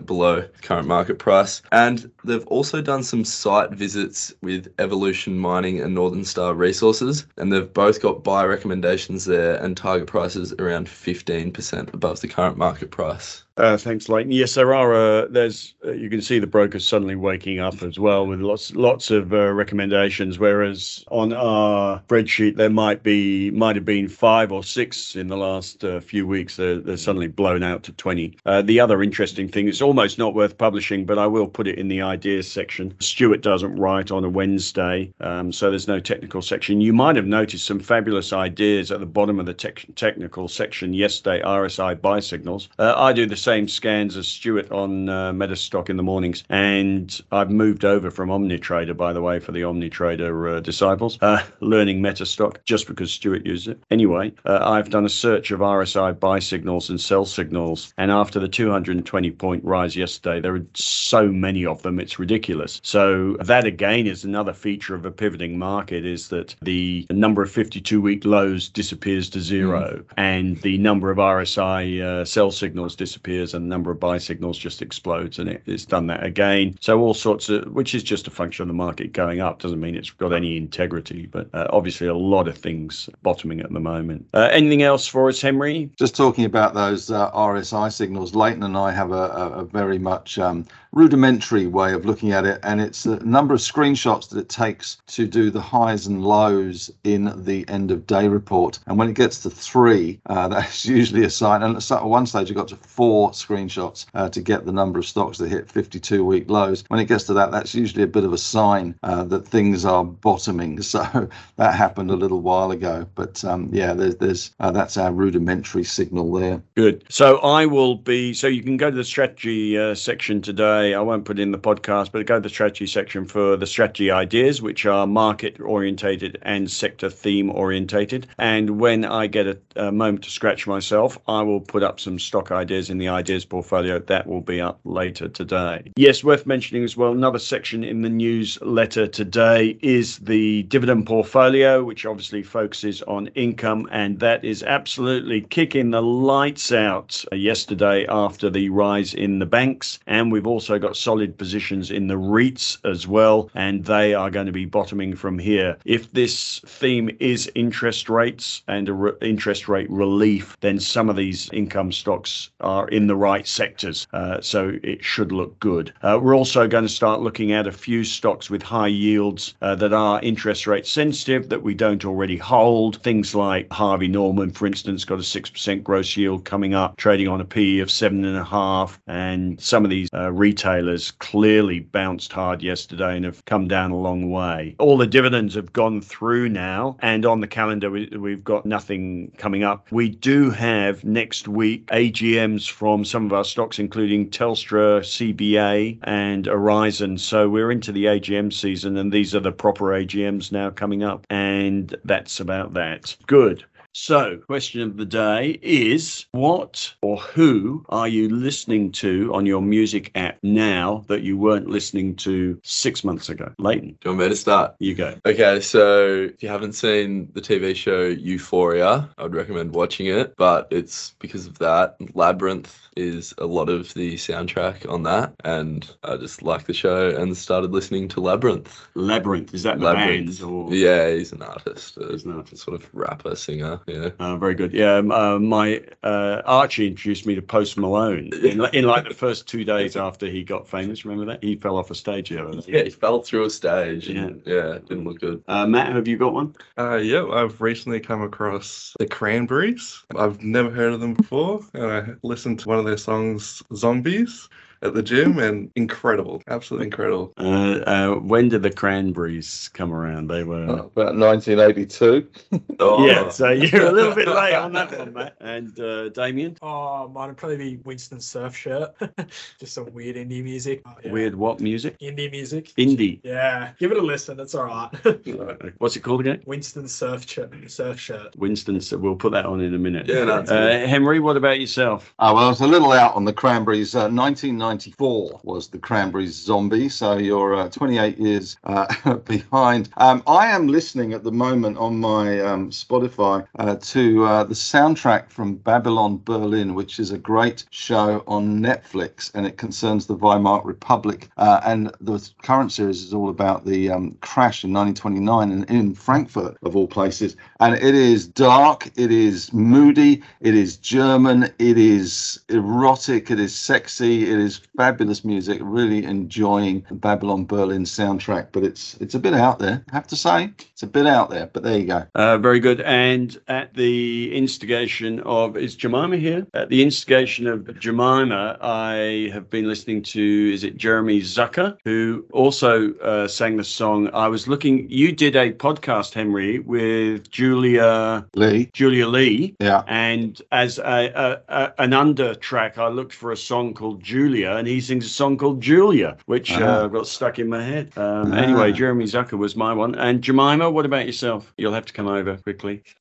below 0.07 0.49
current 0.63 0.89
market 0.89 1.19
price. 1.19 1.63
And 1.73 2.11
they've 2.25 2.47
also 2.47 2.81
done 2.81 3.03
some 3.03 3.25
site 3.25 3.71
visits 3.71 4.33
with 4.43 4.73
Evolution 4.79 5.39
Mining 5.39 5.81
and 5.81 5.95
Northern 5.95 6.25
Star 6.25 6.55
Resources. 6.55 7.27
And 7.37 7.53
they've 7.53 7.73
both 7.73 8.01
got 8.01 8.25
buy 8.25 8.45
recommendations 8.45 9.25
there 9.25 9.57
and 9.63 9.77
target 9.77 10.07
prices 10.07 10.53
around 10.59 10.87
15% 10.87 11.95
above 11.95 12.21
the 12.21 12.29
current 12.29 12.57
market 12.57 12.91
price. 12.91 13.45
Uh, 13.59 13.77
thanks, 13.77 14.09
Leighton. 14.09 14.33
Yes, 14.33 14.55
there 14.55 14.75
are. 14.75 14.95
Uh, 14.95 15.27
there's. 15.29 15.75
Uh, 15.85 15.93
you 15.93 16.09
can 16.09 16.23
see 16.23 16.39
the 16.39 16.47
brokers 16.47 16.89
suddenly 16.89 17.17
waking 17.17 17.61
up 17.61 17.83
as 17.83 17.99
well 17.99 18.27
with 18.27 18.41
lots, 18.41 18.75
lots 18.75 19.11
of 19.11 19.35
uh, 19.35 19.53
recommendations. 19.53 20.39
Whereas 20.39 21.05
on 21.11 21.35
our 21.35 22.01
spreadsheet, 22.09 22.57
there 22.57 22.71
might 22.71 23.03
be, 23.03 23.51
might 23.51 23.77
have 23.77 23.85
been 23.85 24.09
five 24.09 24.53
or 24.53 24.65
six 24.65 25.17
in 25.17 25.27
the 25.27 25.37
last 25.37 25.85
uh, 25.85 26.01
few 26.01 26.27
weeks. 26.27 26.57
They're, 26.57 26.79
they're 26.79 26.97
suddenly 26.97 27.29
blown 27.29 27.63
out 27.63 27.83
to 27.85 27.93
twenty. 27.93 28.39
The 28.47 28.81
other 28.81 29.03
interesting 29.03 29.49
thing, 29.49 29.69
it's 29.69 29.83
almost 29.83 30.19
not 30.19 30.35
worth 30.35 30.57
publishing, 30.57 31.05
but 31.05 31.19
I 31.19 31.27
will 31.27 31.47
put 31.47 31.67
it 31.67 31.79
in 31.79 31.89
the 31.89 32.01
ideas 32.01 32.51
section. 32.51 32.95
Stuart 33.01 33.43
doesn't 33.43 33.77
write 33.77 34.11
on 34.11 34.25
a 34.25 34.31
Wednesday, 34.31 35.13
um, 35.21 35.53
so 35.53 35.69
there's 35.69 35.89
no 35.89 36.01
technical 36.01 36.41
section. 36.41 36.81
You 36.81 36.95
might 36.95 37.17
have 37.17 37.27
noticed 37.27 37.67
some 37.67 37.81
fabulous 37.81 38.33
ideas 38.33 38.91
at 38.91 39.01
the 39.01 39.07
bottom 39.07 39.39
of 39.39 39.45
the 39.45 39.55
tech 39.55 39.85
technical 39.95 40.49
section 40.49 40.95
yesterday, 40.95 41.43
RSI 41.43 42.01
buy 42.01 42.21
signals. 42.21 42.71
I 42.79 43.13
do 43.13 43.27
the 43.27 43.42
same 43.43 43.67
scans 43.67 44.17
as 44.17 44.29
Stuart 44.29 44.71
on 44.71 45.09
uh, 45.09 45.33
Metastock 45.33 45.91
in 45.91 45.97
the 45.97 46.03
mornings, 46.03 46.45
and 46.49 47.21
I've 47.33 47.51
moved 47.51 47.85
over 47.85 48.11
from 48.11 48.29
OmniTrader, 48.29 48.97
by 48.97 49.13
the 49.13 49.21
way, 49.21 49.41
for 49.41 49.51
the 49.51 49.63
OmniTrader 49.63 50.57
uh, 50.57 50.61
disciples, 50.61 51.19
uh, 51.21 51.43
learning 51.61 52.01
Metastock 52.01 52.59
just 52.65 52.87
because 52.87 53.11
Stuart 53.11 53.45
used 53.45 53.69
it. 53.69 53.83
Anyway, 53.91 54.33
uh, 54.47 54.61
I've 54.63 54.91
done 54.91 55.05
a 55.05 55.11
search 55.11 55.51
of 55.51 55.61
RSI 55.61 56.19
buy 56.19 56.39
signals 56.39 56.89
and 56.89 57.01
sell 57.01 57.25
signals, 57.25 57.93
and 57.99 58.11
after 58.11 58.39
the 58.39 58.49
220 58.49 59.31
point 59.33 59.65
rise 59.65 59.97
yesterday, 59.97 60.41
there 60.41 60.55
are 60.55 60.67
so 60.75 61.29
many 61.29 61.67
of 61.67 61.83
them, 61.83 61.99
it's 61.99 62.19
ridiculous. 62.19 62.81
So 62.85 63.37
that 63.41 63.65
again 63.65 64.07
is 64.07 64.25
another 64.25 64.53
feature 64.53 64.95
of 64.95 65.05
a 65.05 65.11
pivoting 65.11 65.59
market 65.59 66.07
is 66.07 66.29
that 66.29 66.55
the 66.63 67.07
number 67.11 67.43
of 67.43 67.51
52 67.51 68.01
week 68.01 68.25
lows 68.25 68.69
disappears 68.69 69.29
to 69.31 69.41
zero 69.41 69.99
mm. 69.99 70.05
and 70.17 70.61
the 70.63 70.79
number 70.79 71.11
of 71.11 71.19
RSI 71.19 72.01
uh, 72.01 72.25
sell 72.25 72.51
signals 72.51 72.95
disappears 72.95 73.32
and 73.41 73.65
the 73.65 73.69
number 73.69 73.91
of 73.91 74.01
buy 74.01 74.19
signals 74.19 74.59
just 74.59 74.83
explodes 74.83 75.39
and 75.39 75.49
it, 75.49 75.63
it's 75.67 75.85
done 75.85 76.07
that 76.09 76.25
again. 76.25 76.77
So 76.81 77.01
all 77.01 77.15
sorts 77.15 77.49
of, 77.49 77.65
which 77.73 77.95
is 77.95 78.03
just 78.03 78.27
a 78.27 78.31
function 78.31 78.63
of 78.63 78.69
the 78.69 78.75
market 78.75 79.13
going 79.13 79.41
up, 79.41 79.61
doesn't 79.61 79.81
mean 79.81 79.97
it's 79.97 80.11
got 80.11 80.33
any 80.33 80.57
integrity, 80.57 81.27
but 81.27 81.49
uh, 81.55 81.67
obviously 81.71 82.07
a 82.07 82.15
lot 82.15 82.49
of 82.49 82.57
things 82.57 83.09
bottoming 83.23 83.61
at 83.61 83.73
the 83.73 83.81
moment. 83.81 84.27
Uh, 84.35 84.49
anything 84.53 84.83
else 84.83 85.07
for 85.07 85.29
us, 85.29 85.41
Henry? 85.41 85.91
Just 85.99 86.17
talking 86.17 86.45
about 86.45 86.75
those 86.75 87.11
uh, 87.11 87.31
RSI 87.33 87.93
signals, 87.93 88.35
Leighton 88.35 88.63
and 88.63 88.77
I 88.77 88.93
have 88.93 89.13
a, 89.13 89.15
a, 89.15 89.49
a 89.61 89.65
very 89.65 89.99
much 89.99 90.39
um, 90.39 90.67
rudimentary 90.93 91.67
way 91.67 91.95
of 91.95 92.05
looking 92.05 92.33
at 92.33 92.45
it, 92.45 92.61
and 92.63 92.81
it's 92.81 93.07
a 93.07 93.25
number 93.25 93.55
of 93.55 93.61
screenshots 93.61 94.29
that 94.29 94.39
it 94.39 94.49
takes 94.49 94.99
to 95.07 95.27
do 95.27 95.51
the 95.51 95.61
highs 95.61 96.07
and 96.07 96.23
lows 96.25 96.91
in 97.05 97.33
the 97.45 97.67
end 97.69 97.91
of 97.91 98.07
day 98.07 98.29
report. 98.29 98.79
And 98.87 98.99
when 98.99 99.09
it 99.09 99.15
gets 99.15 99.41
to 99.41 99.51
three, 99.51 100.21
uh, 100.27 100.49
that's 100.53 100.85
usually 100.85 101.25
a 101.25 101.31
sign. 101.31 101.63
And 101.63 101.77
at 101.77 102.05
one 102.05 102.27
stage, 102.27 102.51
it 102.51 102.55
got 102.55 102.69
to 102.69 102.77
four 102.77 103.31
screenshots 103.31 104.07
uh, 104.15 104.29
to 104.29 104.41
get 104.41 104.67
the 104.67 104.73
number 104.73 104.99
of 104.99 105.07
stocks 105.07 105.39
that 105.39 105.49
hit 105.49 105.71
52 105.71 106.25
week 106.25 106.51
lows. 106.51 106.85
When 106.89 107.01
it 107.01 107.07
gets 107.07 107.25
to 107.25 107.35
that, 107.35 107.51
that's 107.51 107.75
usually 107.75 108.03
a 108.03 108.09
bit 108.09 108.25
of 108.25 108.33
a 108.33 108.39
sign 108.39 108.95
uh, 109.03 109.25
that 109.25 109.49
things 109.49 109.85
are 109.85 110.05
bottoming. 110.05 110.81
So 110.93 111.29
that 111.57 111.75
happened 111.75 112.11
a 112.11 112.17
little 112.17 112.43
while 112.43 112.71
ago. 112.71 113.07
But 113.15 113.43
um, 113.47 113.71
yeah, 113.73 113.95
there's, 113.95 114.17
there's 114.17 114.51
uh, 114.61 114.71
that's 114.73 114.99
our 114.99 115.11
rudimentary 115.11 115.85
signal 115.85 116.31
there. 116.33 116.63
Good. 116.75 117.05
So 117.09 117.39
I 117.39 117.65
will 117.65 117.95
be. 117.95 118.35
So 118.35 118.47
you 118.47 118.63
can 118.63 118.77
go 118.77 118.91
to 118.91 118.97
the 118.97 119.05
strategy 119.05 119.79
uh, 119.79 119.95
section 119.95 120.43
today 120.43 120.82
I 120.91 121.01
won't 121.01 121.25
put 121.25 121.39
in 121.39 121.53
the 121.53 121.59
podcast, 121.59 122.11
but 122.13 122.27
go 122.27 122.35
to 122.35 122.41
the 122.41 122.49
strategy 122.49 122.87
section 122.87 123.25
for 123.25 123.57
the 123.57 123.67
strategy 123.67 124.11
ideas, 124.11 124.61
which 124.61 124.85
are 124.85 125.07
market 125.07 125.61
orientated 125.61 126.39
and 126.43 126.71
sector 126.71 127.09
theme 127.09 127.51
orientated. 127.51 128.27
And 128.39 128.81
when 128.81 129.05
I 129.05 129.27
get 129.29 129.47
a, 129.47 129.59
a, 129.77 129.93
moment 129.93 130.25
to 130.25 130.31
scratch 130.31 130.67
myself, 130.67 131.19
I 131.29 131.43
will 131.43 131.61
put 131.61 131.83
up 131.83 132.01
some 132.01 132.19
stock 132.19 132.51
ideas 132.51 132.91
in 132.91 132.99
the 132.99 133.09
ideas 133.09 133.45
portfolio. 133.45 133.99
That 134.01 134.27
will 134.27 134.41
be 134.41 134.61
up 134.61 134.81
later 134.85 135.29
today. 135.29 135.93
Yes, 135.97 136.25
worth 136.25 136.47
mentioning 136.47 136.83
as 136.83 136.97
well, 136.97 137.13
another 137.13 137.39
section 137.39 137.85
in 137.85 138.03
the 138.03 138.09
newsletter 138.09 139.07
today 139.07 139.79
is 139.83 140.19
the 140.19 140.65
dividend 140.65 141.07
portfolio, 141.07 141.85
which 141.85 142.05
obviously 142.05 142.43
focuses 142.43 143.03
on 143.03 143.29
income. 143.29 143.89
And 143.93 144.19
that 144.21 144.45
is 144.45 144.63
absolutely 144.63 145.43
kicking 145.43 145.91
the 145.91 146.03
lights 146.03 146.73
out 146.73 147.25
yesterday 147.33 148.07
after 148.09 148.51
the 148.51 148.69
rise 148.71 149.15
in 149.15 149.39
the 149.39 149.47
banks. 149.47 149.99
And 150.07 150.33
we've 150.33 150.47
also 150.47 150.72
also 150.73 150.79
got 150.79 150.97
solid 150.97 151.37
positions 151.37 151.91
in 151.91 152.07
the 152.07 152.15
REITs 152.15 152.79
as 152.91 153.07
well, 153.07 153.51
and 153.55 153.85
they 153.85 154.15
are 154.15 154.31
going 154.31 154.47
to 154.47 154.53
be 154.53 154.65
bottoming 154.65 155.15
from 155.15 155.39
here. 155.39 155.77
If 155.85 156.11
this 156.13 156.61
theme 156.65 157.15
is 157.21 157.51
interest 157.55 158.09
rates 158.09 158.63
and 158.69 158.89
re- 158.89 159.13
interest 159.21 159.69
rate 159.69 159.91
relief, 159.91 160.57
then 160.61 160.81
some 160.81 161.11
of 161.11 161.17
these 161.17 161.51
income 161.53 161.93
stocks 161.93 162.49
are 162.61 162.89
in 162.89 163.07
the 163.07 163.17
right 163.17 163.47
sectors, 163.47 164.07
uh, 164.15 164.41
so 164.41 164.79
it 164.83 165.05
should 165.05 165.31
look 165.31 165.61
good. 165.61 165.93
Uh, 166.03 166.19
we're 166.23 166.35
also 166.35 166.67
going 166.67 166.85
to 166.85 166.89
start 166.89 167.21
looking 167.21 167.53
at 167.53 167.67
a 167.67 167.73
few 167.73 168.03
stocks 168.03 168.49
with 168.49 168.63
high 168.63 168.87
yields 168.87 169.53
uh, 169.61 169.75
that 169.75 169.93
are 169.93 170.23
interest 170.23 170.67
rate 170.67 170.87
sensitive 170.87 171.51
that 171.51 171.63
we 171.63 171.75
don't 171.75 172.07
already 172.07 172.39
hold. 172.39 173.03
Things 173.03 173.35
like 173.35 173.71
Harvey 173.71 174.09
Norman, 174.09 174.53
for 174.53 174.67
instance, 174.67 175.05
got 175.05 175.19
a 175.19 175.23
6% 175.23 175.83
gross 175.83 176.17
yield 176.17 176.47
coming 176.47 176.73
up, 176.73 176.97
trading 176.97 177.29
on 177.29 177.43
a 177.43 177.45
PE 177.45 177.81
of 177.81 177.89
7.5, 177.89 178.99
and 179.07 179.61
some 179.61 179.85
of 179.85 179.91
these 179.91 180.09
uh, 180.15 180.33
retail 180.33 180.62
retailers 180.63 181.11
clearly 181.11 181.81
bounced 181.81 182.33
hard 182.33 182.63
yesterday 182.63 183.17
and 183.17 183.25
have 183.25 183.45
come 183.47 183.67
down 183.67 183.91
a 183.91 183.97
long 183.97 184.31
way. 184.31 184.77
All 184.79 184.97
the 184.97 185.09
dividends 185.09 185.57
have 185.57 185.73
gone 185.73 186.01
through 186.01 186.49
now, 186.51 186.97
and 187.01 187.27
on 187.27 187.41
the 187.41 187.49
calendar, 187.49 187.91
we, 187.91 188.09
have 188.31 188.45
got 188.45 188.65
nothing 188.65 189.33
coming 189.39 189.65
up. 189.65 189.91
We 189.91 190.11
do 190.11 190.51
have 190.51 191.05
next 191.05 191.49
week 191.49 191.87
AGMs 191.87 192.71
from 192.71 193.05
some 193.05 193.27
of 193.27 193.33
our 193.33 193.45
stocks, 193.45 193.81
including 193.81 194.31
Telstra, 194.31 195.01
CBA, 195.01 195.99
and 196.05 196.47
Aurizon. 196.47 197.19
So 197.19 197.49
we're 197.49 197.73
into 197.73 197.91
the 197.91 198.05
AGM 198.05 198.53
season, 198.53 198.97
and 198.97 199.13
these 199.13 199.35
are 199.35 199.41
the 199.41 199.53
proper 199.53 199.87
AGMs 199.87 200.53
now 200.53 200.71
coming 200.71 201.03
up. 201.03 201.27
And 201.29 201.97
that's 202.05 202.39
about 202.39 202.75
that. 202.75 203.17
Good. 203.27 203.65
So, 203.95 204.39
question 204.39 204.81
of 204.81 204.97
the 204.97 205.05
day 205.05 205.59
is 205.61 206.25
what 206.33 206.95
or 207.03 207.19
who 207.19 207.85
are 207.91 208.09
you 208.09 208.31
listening 208.31 208.91
to 208.93 209.31
on 209.35 209.45
your 209.45 209.61
music 209.61 210.11
app 210.15 210.39
now 210.43 211.05
that 211.09 211.23
you 211.23 211.37
weren't 211.37 211.69
listening 211.69 212.17
to 212.17 212.59
six 212.65 213.05
months 213.05 213.29
ago? 213.29 213.53
Leighton. 213.59 213.91
Do 214.01 214.09
you 214.09 214.11
want 214.13 214.21
me 214.21 214.29
to 214.31 214.37
start? 214.37 214.77
You 214.79 214.95
go. 214.95 215.15
Okay, 215.27 215.61
so 215.61 216.31
if 216.33 216.43
you 216.43 216.49
haven't 216.49 216.73
seen 216.73 217.31
the 217.35 217.43
TV 217.43 217.77
show 217.77 218.05
Euphoria, 218.05 219.11
I 219.19 219.23
would 219.25 219.35
recommend 219.35 219.75
watching 219.75 220.07
it, 220.07 220.35
but 220.37 220.69
it's 220.71 221.15
because 221.19 221.47
of 221.47 221.59
that. 221.59 221.99
Labrinth 222.15 222.73
is 222.97 223.35
a 223.37 223.47
lot 223.47 223.69
of 223.69 223.93
the 223.93 224.15
soundtrack 224.15 224.91
on 224.91 225.03
that, 225.03 225.35
and 225.45 225.95
I 226.03 226.17
just 226.17 226.43
like 226.43 226.65
the 226.65 226.75
show 226.75 227.11
and 227.11 227.37
started 227.37 227.73
listening 227.73 228.09
to 228.09 228.21
Labrinth. 228.21 228.87
Labrinth, 228.95 229.53
is 229.53 229.65
that 229.65 229.81
the 229.81 229.93
band? 229.93 230.41
Or? 230.43 230.73
Yeah, 230.73 231.11
he's 231.11 231.33
an 231.33 231.43
artist. 231.43 231.99
He's 232.11 232.25
an 232.25 232.33
artist, 232.33 232.65
sort 232.65 232.81
of 232.81 232.89
rapper, 232.95 233.37
singer. 233.37 233.81
Yeah. 233.87 234.11
Uh, 234.19 234.37
very 234.37 234.55
good. 234.55 234.73
Yeah. 234.73 234.97
Um, 234.97 235.11
uh, 235.11 235.39
my 235.39 235.83
uh, 236.03 236.43
Archie 236.45 236.89
introduced 236.89 237.27
me 237.27 237.35
to 237.35 237.43
Post 237.43 237.77
Malone 237.77 238.31
in, 238.43 238.65
in, 238.73 238.85
like 238.85 239.09
the 239.09 239.15
first 239.15 239.49
two 239.49 239.65
days 239.65 239.97
after 239.97 240.27
he 240.27 240.45
got 240.45 240.69
famous. 240.69 241.05
Remember 241.05 241.31
that? 241.33 241.43
He 241.43 241.57
fell 241.57 241.77
off 241.77 241.91
a 241.91 241.95
stage 241.95 242.31
Yeah, 242.31 242.83
he 242.83 242.91
fell 242.91 243.23
through 243.23 243.45
a 243.45 243.51
stage. 243.51 244.09
Yeah. 244.09 244.31
yeah, 244.45 244.79
didn't 244.87 245.05
look 245.05 245.21
good. 245.21 245.43
Uh, 245.49 245.67
Matt, 245.67 245.93
have 245.93 246.09
you 246.09 246.17
got 246.17 246.33
one? 246.33 246.55
Uh, 246.79 246.97
yeah, 246.97 247.27
I've 247.27 247.61
recently 247.61 248.01
come 248.01 248.23
across 248.23 248.95
the 248.99 249.07
Cranberries. 249.07 250.05
I've 250.17 250.43
never 250.43 250.71
heard 250.71 250.93
of 250.93 251.01
them 251.01 251.15
before, 251.15 251.61
and 251.75 251.85
I 251.85 252.05
listened 252.23 252.61
to 252.61 252.69
one 252.69 252.79
of 252.79 252.85
their 252.85 252.97
songs, 252.97 253.63
Zombies 253.75 254.49
at 254.83 254.95
the 254.95 255.03
gym 255.03 255.39
and 255.39 255.71
incredible, 255.77 256.43
absolutely 256.49 256.87
incredible. 256.87 257.33
Uh, 257.39 257.79
uh, 257.87 258.15
when 258.17 258.49
did 258.49 258.63
the 258.63 258.71
Cranberries 258.71 259.71
come 259.73 259.93
around? 259.93 260.29
They 260.29 260.45
were 260.45 260.65
oh, 260.69 260.91
about 260.97 261.17
1982. 261.17 262.29
oh. 262.81 263.07
Yeah, 263.07 263.29
so 263.29 263.51
you're 263.51 263.87
a 263.87 263.93
little 263.93 264.15
bit 264.15 264.29
late 264.29 264.55
on 264.55 264.73
that 264.73 264.97
one, 264.99 265.13
Matt. 265.13 265.37
And 265.41 265.79
uh, 265.79 266.09
Damien? 266.11 266.57
Oh, 266.63 267.09
mine'd 267.09 267.37
probably 267.37 267.57
be 267.57 267.77
Winston 267.85 268.19
Surfshirt. 268.19 269.31
Just 269.59 269.75
some 269.75 269.93
weird 269.93 270.17
indie 270.17 270.43
music. 270.43 270.83
Oh, 270.85 270.95
yeah. 271.05 271.13
Weird 271.13 271.35
what 271.35 271.61
music? 271.61 271.99
Indie 272.01 272.31
music. 272.31 272.73
Indie. 272.77 273.21
Yeah, 273.23 273.73
give 273.79 273.93
it 273.93 273.99
a 273.99 274.03
listen. 274.03 274.41
It's 274.41 274.55
all 274.55 274.65
right. 274.65 274.91
What's 275.79 275.97
it 275.97 276.01
called 276.01 276.21
again? 276.21 276.43
Winston 276.47 276.85
Surfshirt. 276.85 277.71
Surf 277.71 277.99
Shirt. 277.99 278.37
Winston. 278.37 278.81
We'll 279.01 279.17
put 279.17 279.33
that 279.33 279.47
on 279.47 279.61
in 279.61 279.75
a 279.75 279.79
minute. 279.79 280.09
Yeah, 280.09 280.25
no, 280.25 280.35
uh, 280.41 280.87
Henry, 280.87 281.21
what 281.21 281.37
about 281.37 281.61
yourself? 281.61 282.13
Oh, 282.19 282.35
well, 282.35 282.47
I 282.47 282.49
was 282.49 282.61
a 282.61 282.67
little 282.67 282.93
out 282.93 283.15
on 283.15 283.25
the 283.25 283.33
Cranberries. 283.33 283.95
Uh, 283.95 284.09
1990. 284.09 284.72
1994 284.73 285.41
was 285.45 285.69
the 285.69 285.79
Cranberries 285.79 286.35
Zombie, 286.35 286.89
so 286.89 287.19
you're 287.19 287.55
uh, 287.55 287.69
28 287.69 288.17
years 288.17 288.57
uh, 288.65 289.15
behind. 289.27 289.91
Um, 289.99 290.23
I 290.27 290.47
am 290.47 290.67
listening 290.67 291.13
at 291.13 291.25
the 291.25 291.31
moment 291.31 291.77
on 291.77 292.01
my 292.01 292.41
um, 292.41 292.71
Spotify 292.71 293.47
uh, 293.59 293.77
to 293.77 294.25
uh, 294.25 294.45
the 294.45 294.55
soundtrack 294.55 295.31
from 295.31 295.57
Babylon 295.57 296.23
Berlin, 296.25 296.75
which 296.75 296.99
is 296.99 297.11
a 297.11 297.19
great 297.19 297.67
show 297.69 298.25
on 298.27 298.61
Netflix, 298.61 299.31
and 299.35 299.47
it 299.47 299.59
concerns 299.59 300.07
the 300.07 300.15
Weimar 300.15 300.63
Republic. 300.65 301.29
Uh, 301.37 301.61
and 301.67 301.93
the 302.01 302.27
current 302.43 302.73
series 302.73 303.03
is 303.03 303.13
all 303.13 303.29
about 303.29 303.67
the 303.67 303.91
um, 303.91 304.17
crash 304.23 304.65
in 304.65 304.73
1929 304.73 305.53
and 305.53 305.71
in 305.71 305.95
Frankfurt, 305.95 306.57
of 306.63 306.77
all 306.77 306.89
places. 306.89 307.37
And 307.61 307.75
it 307.75 307.95
is 307.95 308.27
dark, 308.27 308.91
it 308.97 309.13
is 309.13 309.53
moody, 309.53 310.23
it 310.41 310.55
is 310.55 310.79
German, 310.79 311.53
it 311.59 311.77
is 311.77 312.41
erotic, 312.49 313.31
it 313.31 313.39
is 313.39 313.55
sexy, 313.55 314.31
it 314.31 314.39
is 314.39 314.62
fabulous 314.77 315.25
music. 315.25 315.61
Really 315.63 316.05
enjoying 316.05 316.85
the 316.89 316.95
Babylon 316.95 317.45
Berlin 317.45 317.85
soundtrack, 317.85 318.49
but 318.53 318.63
it's 318.65 318.97
it's 319.01 319.15
a 319.15 319.19
bit 319.19 319.35
out 319.35 319.59
there. 319.59 319.85
I 319.91 319.95
have 319.95 320.07
to 320.09 320.17
say, 320.17 320.51
it's 320.73 320.83
a 320.83 320.87
bit 320.87 321.07
out 321.07 321.31
there. 321.31 321.47
But 321.53 321.63
there 321.63 321.79
you 321.79 321.87
go. 321.87 322.05
Uh, 322.15 322.39
very 322.39 322.61
good. 322.61 322.81
And 322.83 323.39
at 323.49 323.75
the 323.75 324.35
instigation 324.35 325.21
of, 325.21 325.57
is 325.57 325.77
Jemima 325.77 326.17
here? 326.17 326.47
At 326.55 326.69
the 326.69 326.83
instigation 326.83 327.47
of 327.47 327.79
Jemima, 327.79 328.59
I 328.61 329.31
have 329.33 329.51
been 329.51 329.69
listening 329.69 330.03
to, 330.03 330.51
is 330.53 330.65
it 330.65 330.77
Jeremy 330.77 331.21
Zucker, 331.21 331.77
who 331.85 332.25
also 332.33 332.95
uh, 332.95 333.29
sang 333.29 333.57
the 333.57 333.65
song. 333.65 334.11
I 334.13 334.29
was 334.29 334.49
looking, 334.49 334.89
you 334.91 335.13
did 335.13 335.37
a 335.37 335.53
podcast, 335.53 336.15
Henry, 336.15 336.59
with 336.59 337.31
Julia. 337.31 338.27
Lee, 338.35 338.71
Julia 338.73 339.07
Lee, 339.07 339.55
yeah, 339.61 339.83
and 339.87 340.41
as 340.53 340.79
a, 340.79 340.83
a, 341.15 341.41
a, 341.49 341.73
an 341.79 341.93
under 341.93 342.35
track, 342.35 342.79
I 342.79 342.89
looked 342.89 343.13
for 343.13 343.33
a 343.33 343.37
song 343.37 343.75
called 343.75 344.03
Julia, 344.03 344.52
and 344.57 344.67
he 344.69 344.81
sings 344.81 345.05
a 345.07 345.09
song 345.09 345.37
called 345.37 345.61
Julia, 345.61 346.17
which 346.27 346.53
uh, 346.53 346.83
Ah. 346.85 346.87
got 346.89 347.07
stuck 347.07 347.39
in 347.39 347.49
my 347.49 347.63
head. 347.63 347.93
Um, 347.97 348.33
Ah. 348.33 348.37
Anyway, 348.37 348.73
Jeremy 348.73 349.05
Zucker 349.05 349.39
was 349.39 349.57
my 349.57 349.73
one. 349.73 349.95
And 349.95 350.23
Jemima, 350.23 350.71
what 350.71 350.85
about 350.87 351.07
yourself? 351.07 351.53
You'll 351.57 351.73
have 351.75 351.87
to 351.87 351.93
come 351.93 352.09
over 352.09 352.37
quickly. 352.37 352.83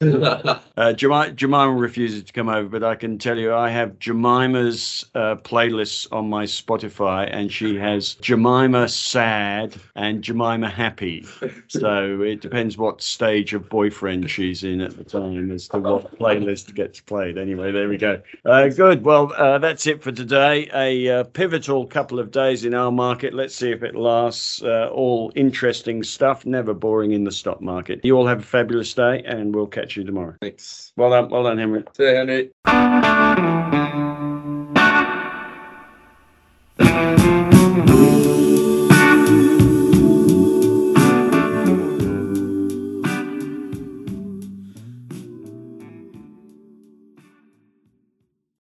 Uh, 0.77 0.93
Jemima, 0.93 1.31
Jemima 1.31 1.71
refuses 1.73 2.23
to 2.23 2.33
come 2.33 2.49
over, 2.49 2.67
but 2.67 2.83
I 2.83 2.95
can 2.95 3.17
tell 3.17 3.37
you 3.37 3.53
I 3.53 3.69
have 3.69 3.99
Jemima's 3.99 5.05
uh, 5.13 5.35
playlists 5.35 6.07
on 6.11 6.29
my 6.29 6.45
Spotify, 6.45 7.29
and 7.31 7.51
she 7.51 7.75
has 7.77 8.15
Jemima 8.15 8.87
sad 8.87 9.75
and 9.95 10.23
Jemima 10.23 10.69
happy. 10.69 11.25
So 11.67 12.21
it 12.21 12.41
depends 12.41 12.77
what 12.77 13.01
stage 13.01 13.53
of 13.53 13.69
boyfriend 13.69 14.29
she's 14.29 14.63
in 14.63 14.81
at 14.81 14.97
the 14.97 15.03
time 15.03 15.51
as 15.51 15.67
to 15.69 15.79
what 15.79 16.17
playlist 16.17 16.73
gets 16.73 16.99
played. 16.99 17.37
Anyway, 17.37 17.71
there 17.71 17.87
we 17.89 17.97
go. 17.97 18.21
Uh, 18.45 18.67
good. 18.69 19.03
Well, 19.03 19.31
uh, 19.37 19.57
that's 19.59 19.85
it 19.87 20.01
for 20.01 20.11
today. 20.11 20.69
A 20.73 21.19
uh, 21.19 21.23
pivotal 21.33 21.85
couple 21.87 22.19
of 22.19 22.31
days 22.31 22.65
in 22.65 22.73
our 22.73 22.91
market. 22.91 23.33
Let's 23.33 23.55
see 23.55 23.71
if 23.71 23.83
it 23.83 23.95
lasts. 23.95 24.61
Uh, 24.61 24.89
all 24.91 25.31
interesting 25.35 26.03
stuff, 26.03 26.45
never 26.45 26.73
boring 26.73 27.11
in 27.11 27.23
the 27.23 27.31
stock 27.31 27.61
market. 27.61 28.01
You 28.03 28.17
all 28.17 28.27
have 28.27 28.39
a 28.39 28.43
fabulous 28.43 28.93
day, 28.93 29.21
and 29.25 29.53
we'll 29.55 29.67
catch 29.67 29.95
you 29.95 30.03
tomorrow. 30.03 30.35
Thanks. 30.41 30.93
Well 30.97 31.11
done, 31.11 31.29
well 31.29 31.43
done, 31.43 31.57
Henry. 31.57 31.83
See 31.95 32.03
you, 32.03 32.15
Henry. 32.15 32.51